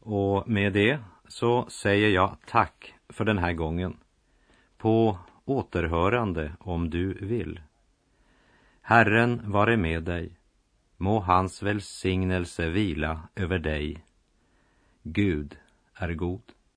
Och 0.00 0.48
med 0.48 0.72
det 0.72 0.98
så 1.28 1.66
säger 1.68 2.08
jag 2.08 2.36
tack 2.46 2.94
för 3.08 3.24
den 3.24 3.38
här 3.38 3.52
gången. 3.52 3.96
På 4.78 5.18
återhörande 5.44 6.52
om 6.60 6.90
du 6.90 7.12
vill. 7.14 7.60
Herren 8.80 9.50
vare 9.50 9.76
med 9.76 10.02
dig. 10.02 10.38
Må 10.96 11.20
hans 11.20 11.62
välsignelse 11.62 12.68
vila 12.68 13.28
över 13.36 13.58
dig. 13.58 14.04
Gud 15.02 15.58
är 15.94 16.12
god. 16.14 16.42